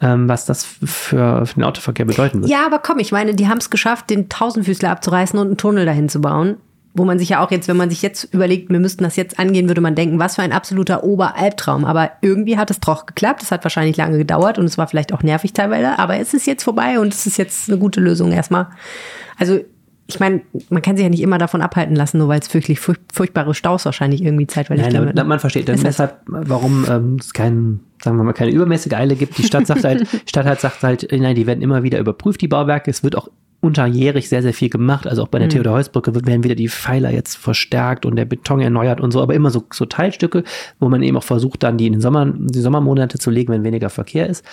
[0.00, 2.50] ähm, was das für, für den Autoverkehr bedeuten wird.
[2.50, 5.84] Ja, aber komm, ich meine, die haben es geschafft, den Tausendfüßler abzureißen und einen Tunnel
[5.84, 6.56] dahin zu bauen.
[6.96, 9.40] Wo man sich ja auch jetzt, wenn man sich jetzt überlegt, wir müssten das jetzt
[9.40, 11.84] angehen, würde man denken, was für ein absoluter Oberalbtraum.
[11.84, 13.42] Aber irgendwie hat es doch geklappt.
[13.42, 15.98] Es hat wahrscheinlich lange gedauert und es war vielleicht auch nervig teilweise.
[15.98, 18.68] Aber es ist jetzt vorbei und es ist jetzt eine gute Lösung erstmal.
[19.38, 19.58] Also,
[20.06, 22.78] ich meine, man kann sich ja nicht immer davon abhalten lassen, nur weil es fürchtlich
[22.78, 27.16] furch- furchtbare Staus wahrscheinlich irgendwie zeitweilig Nein, damit- man versteht dann das- deshalb, warum ähm,
[27.18, 29.36] es kein, sagen wir mal, keine übermäßige Eile gibt.
[29.38, 32.40] Die Stadt sagt halt, die Stadt halt sagt halt, nein, die werden immer wieder überprüft,
[32.42, 32.90] die Bauwerke.
[32.90, 33.28] Es wird auch
[33.64, 35.06] unterjährig sehr, sehr viel gemacht.
[35.06, 38.60] Also auch bei der Theodor-Heuss-Brücke wird- werden wieder die Pfeiler jetzt verstärkt und der Beton
[38.60, 40.44] erneuert und so, aber immer so, so Teilstücke,
[40.78, 43.64] wo man eben auch versucht, dann die in den Sommer, die Sommermonate zu legen, wenn
[43.64, 44.44] weniger Verkehr ist.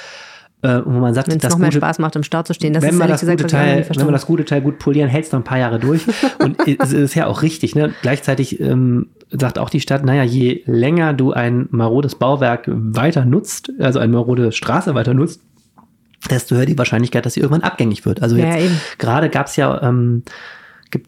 [0.63, 2.43] Äh, und wo man sagt, Wenn es das noch mehr gute- Spaß macht, im Stau
[2.43, 2.71] zu stehen.
[2.73, 5.09] Das wenn ist ehrlich das gesagt, gute Teil, wenn verstanden das gute Teil gut polieren,
[5.09, 6.03] hält es noch ein paar Jahre durch.
[6.39, 7.73] Und es ist ja auch richtig.
[7.75, 7.93] Ne?
[8.03, 13.71] Gleichzeitig ähm, sagt auch die Stadt, naja, je länger du ein marodes Bauwerk weiter nutzt,
[13.79, 15.41] also eine marode Straße weiter nutzt,
[16.29, 18.21] desto höher die Wahrscheinlichkeit, dass sie irgendwann abgängig wird.
[18.21, 18.81] Also Ja, jetzt eben.
[18.97, 20.23] gerade gab es ja ähm,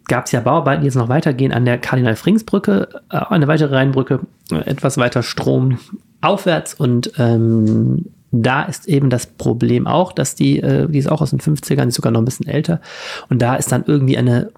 [0.07, 4.22] gab es ja Bauarbeiten, die jetzt noch weitergehen an der Kardinal-Frings-Brücke, äh, eine weitere Rheinbrücke,
[4.51, 5.78] äh, etwas weiter Strom
[6.22, 11.22] aufwärts und ähm, da ist eben das Problem auch, dass die, äh, die ist auch
[11.22, 12.82] aus den 50ern, die ist sogar noch ein bisschen älter
[13.30, 14.51] und da ist dann irgendwie eine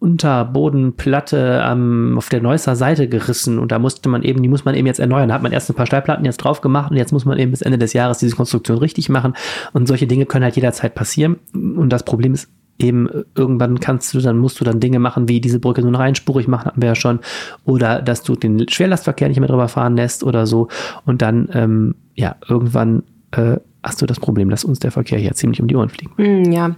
[0.00, 4.74] Unterbodenplatte ähm, auf der Neusser Seite gerissen und da musste man eben, die muss man
[4.74, 5.28] eben jetzt erneuern.
[5.28, 7.50] Da hat man erst ein paar Steilplatten jetzt drauf gemacht und jetzt muss man eben
[7.50, 9.34] bis Ende des Jahres diese Konstruktion richtig machen
[9.72, 12.48] und solche Dinge können halt jederzeit passieren und das Problem ist
[12.80, 15.98] eben irgendwann kannst du dann musst du dann Dinge machen wie diese Brücke nur noch
[15.98, 17.18] einspurig machen hatten wir ja schon
[17.64, 20.68] oder dass du den Schwerlastverkehr nicht mehr drüber fahren lässt oder so
[21.04, 25.32] und dann ähm, ja irgendwann äh, hast du das Problem, dass uns der Verkehr hier
[25.34, 26.18] ziemlich um die Ohren fliegt.
[26.18, 26.76] Mm, Ja.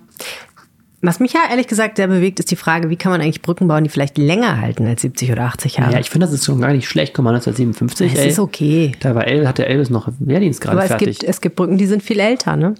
[1.02, 3.66] Was mich ja ehrlich gesagt sehr bewegt, ist die Frage, wie kann man eigentlich Brücken
[3.68, 5.92] bauen, die vielleicht länger halten als 70 oder 80 Jahre?
[5.94, 7.14] Ja, ich finde, das ist schon gar nicht schlecht.
[7.14, 8.12] Guck mal, 1957.
[8.12, 8.92] es ey, ist okay.
[9.00, 11.20] Da war El, hat der Elvis noch Wehrdienst gerade Aber es fertig.
[11.20, 12.74] gibt, es gibt Brücken, die sind viel älter, ne?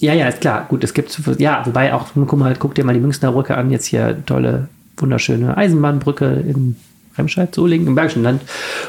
[0.00, 0.64] ja, ja, ist klar.
[0.68, 3.70] Gut, es gibt, ja, wobei auch, guck mal, guck dir mal die Münchner Brücke an.
[3.70, 6.76] Jetzt hier tolle, wunderschöne Eisenbahnbrücke in
[7.18, 8.42] Remscheid, Solingen, im Bergischen Land,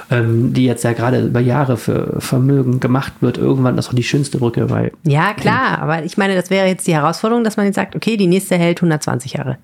[0.09, 3.37] ähm, die jetzt ja gerade über Jahre für Vermögen gemacht wird.
[3.37, 6.87] Irgendwann ist auch die schönste Brücke, weil Ja, klar, aber ich meine, das wäre jetzt
[6.87, 9.57] die Herausforderung, dass man jetzt sagt, okay, die nächste hält 120 Jahre.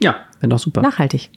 [0.00, 0.82] ja, wäre doch super.
[0.82, 1.30] Nachhaltig.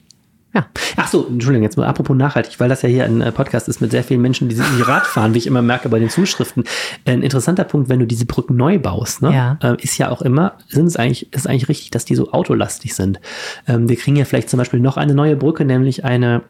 [0.54, 0.66] Ja.
[0.96, 3.80] Ach so, Entschuldigung, jetzt mal apropos nachhaltig, weil das ja hier ein äh, Podcast ist
[3.82, 6.64] mit sehr vielen Menschen, die, die Rad fahren, wie ich immer merke bei den Zuschriften.
[7.04, 9.58] Ein interessanter Punkt, wenn du diese Brücken neu baust, ne, Ja.
[9.62, 12.94] äh, ist ja auch immer, sind es eigentlich, ist eigentlich richtig, dass die so autolastig
[12.94, 13.20] sind.
[13.68, 16.42] Ähm, wir kriegen ja vielleicht zum Beispiel noch eine neue Brücke, nämlich eine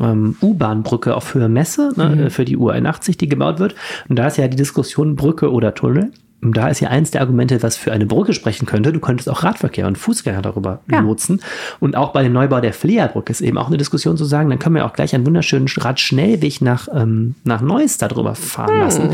[0.00, 2.30] ähm, U-Bahn-Brücke auf Höhe Messe ne, Mhm.
[2.30, 3.74] für die U81, die gebaut wird.
[4.08, 6.12] Und da ist ja die Diskussion Brücke oder Tunnel.
[6.42, 8.92] Da ist ja eins der Argumente, was für eine Brücke sprechen könnte.
[8.92, 11.02] Du könntest auch Radverkehr und Fußgänger darüber Ja.
[11.02, 11.40] nutzen.
[11.80, 14.58] Und auch bei dem Neubau der Fleerbrücke ist eben auch eine Diskussion zu sagen, dann
[14.58, 19.10] können wir auch gleich einen wunderschönen Radschnellweg nach, ähm, nach Neuss darüber fahren lassen.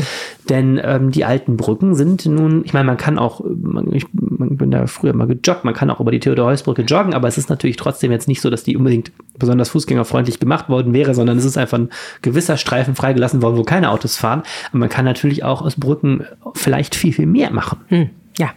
[0.47, 4.55] Denn ähm, die alten Brücken sind nun, ich meine, man kann auch, man, ich man
[4.55, 7.49] bin da früher mal gejoggt, man kann auch über die Theodor-Heuss-Brücke joggen, aber es ist
[7.49, 11.45] natürlich trotzdem jetzt nicht so, dass die unbedingt besonders fußgängerfreundlich gemacht worden wäre, sondern es
[11.45, 11.89] ist einfach ein
[12.21, 14.43] gewisser Streifen freigelassen worden, wo keine Autos fahren.
[14.71, 17.79] Und man kann natürlich auch aus Brücken vielleicht viel, viel mehr machen.
[17.87, 18.09] Hm.
[18.37, 18.51] Ja,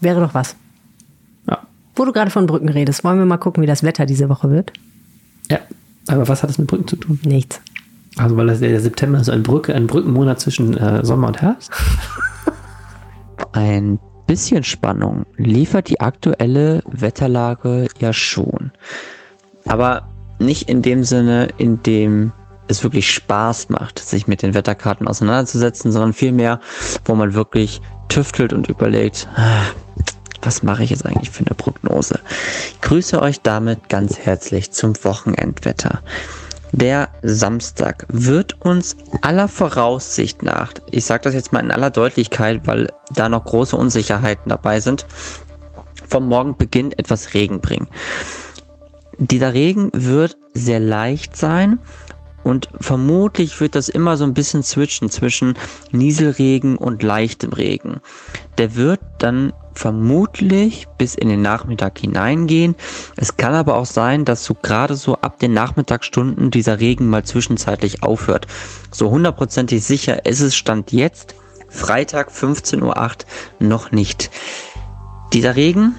[0.00, 0.56] wäre doch was.
[1.48, 1.58] Ja.
[1.94, 4.50] Wo du gerade von Brücken redest, wollen wir mal gucken, wie das Wetter diese Woche
[4.50, 4.72] wird?
[5.50, 5.60] ja.
[6.10, 7.20] Aber was hat das mit Brücken zu tun?
[7.22, 7.60] Nichts.
[8.16, 11.70] Also weil das der September so ein Brücke, ein Brückenmonat zwischen äh, Sommer und Herbst.
[13.52, 18.72] Ein bisschen Spannung liefert die aktuelle Wetterlage ja schon.
[19.66, 22.32] Aber nicht in dem Sinne, in dem
[22.68, 26.60] es wirklich Spaß macht, sich mit den Wetterkarten auseinanderzusetzen, sondern vielmehr,
[27.04, 29.66] wo man wirklich tüftelt und überlegt, ah,
[30.42, 32.20] was mache ich jetzt eigentlich für eine Prognose?
[32.70, 36.00] Ich grüße euch damit ganz herzlich zum Wochenendwetter.
[36.72, 42.66] Der Samstag wird uns aller Voraussicht nach, ich sage das jetzt mal in aller Deutlichkeit,
[42.66, 45.06] weil da noch große Unsicherheiten dabei sind,
[46.08, 47.88] vom Morgenbeginn etwas Regen bringen.
[49.18, 51.78] Dieser Regen wird sehr leicht sein
[52.48, 55.52] und vermutlich wird das immer so ein bisschen switchen zwischen
[55.92, 58.00] Nieselregen und leichtem Regen.
[58.56, 62.74] Der wird dann vermutlich bis in den Nachmittag hineingehen.
[63.16, 67.22] Es kann aber auch sein, dass so gerade so ab den Nachmittagsstunden dieser Regen mal
[67.22, 68.46] zwischenzeitlich aufhört.
[68.90, 71.34] So hundertprozentig sicher ist es Stand jetzt,
[71.68, 72.96] Freitag 15.08 Uhr,
[73.58, 74.30] noch nicht.
[75.34, 75.96] Dieser Regen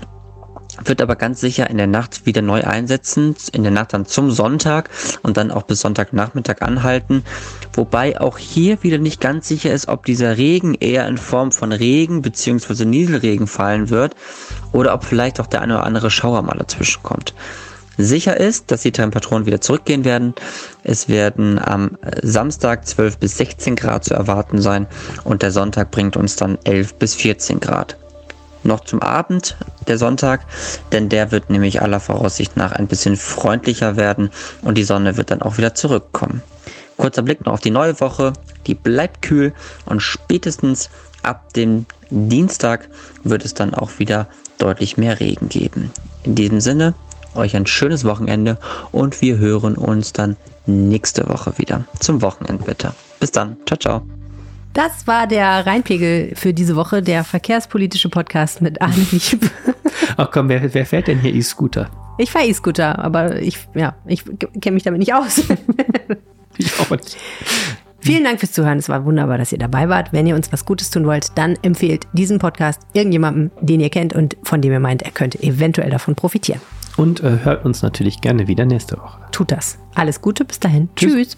[0.85, 4.31] wird aber ganz sicher in der Nacht wieder neu einsetzen, in der Nacht dann zum
[4.31, 4.89] Sonntag
[5.23, 7.23] und dann auch bis Sonntagnachmittag anhalten.
[7.73, 11.71] Wobei auch hier wieder nicht ganz sicher ist, ob dieser Regen eher in Form von
[11.71, 12.85] Regen bzw.
[12.85, 14.15] Nieselregen fallen wird
[14.71, 17.33] oder ob vielleicht auch der eine oder andere Schauer mal dazwischen kommt.
[17.97, 20.33] Sicher ist, dass die Temperaturen wieder zurückgehen werden.
[20.83, 24.87] Es werden am Samstag 12 bis 16 Grad zu erwarten sein
[25.25, 27.97] und der Sonntag bringt uns dann 11 bis 14 Grad
[28.63, 29.57] noch zum Abend,
[29.87, 30.45] der Sonntag,
[30.91, 34.29] denn der wird nämlich aller Voraussicht nach ein bisschen freundlicher werden
[34.61, 36.41] und die Sonne wird dann auch wieder zurückkommen.
[36.97, 38.33] Kurzer Blick noch auf die neue Woche,
[38.67, 39.53] die bleibt kühl
[39.85, 40.89] und spätestens
[41.23, 42.89] ab dem Dienstag
[43.23, 45.91] wird es dann auch wieder deutlich mehr Regen geben.
[46.23, 46.93] In diesem Sinne,
[47.35, 48.57] euch ein schönes Wochenende
[48.91, 50.35] und wir hören uns dann
[50.65, 52.93] nächste Woche wieder zum Wochenendwetter.
[53.19, 54.18] Bis dann, ciao, ciao.
[54.79, 59.51] Das war der Rheinpegel für diese Woche, der verkehrspolitische Podcast mit Arne Lieb.
[60.15, 61.89] Ach komm, wer, wer fährt denn hier E-Scooter?
[62.17, 64.23] Ich fahre E-Scooter, aber ich, ja, ich
[64.61, 65.39] kenne mich damit nicht aus.
[66.57, 67.17] ich auch nicht.
[67.99, 68.77] Vielen Dank fürs Zuhören.
[68.77, 70.13] Es war wunderbar, dass ihr dabei wart.
[70.13, 74.13] Wenn ihr uns was Gutes tun wollt, dann empfehlt diesen Podcast irgendjemandem, den ihr kennt
[74.13, 76.61] und von dem ihr meint, er könnte eventuell davon profitieren.
[76.95, 79.19] Und äh, hört uns natürlich gerne wieder nächste Woche.
[79.33, 79.77] Tut das.
[79.95, 80.87] Alles Gute, bis dahin.
[80.95, 81.35] Tschüss.
[81.35, 81.37] Tschüss.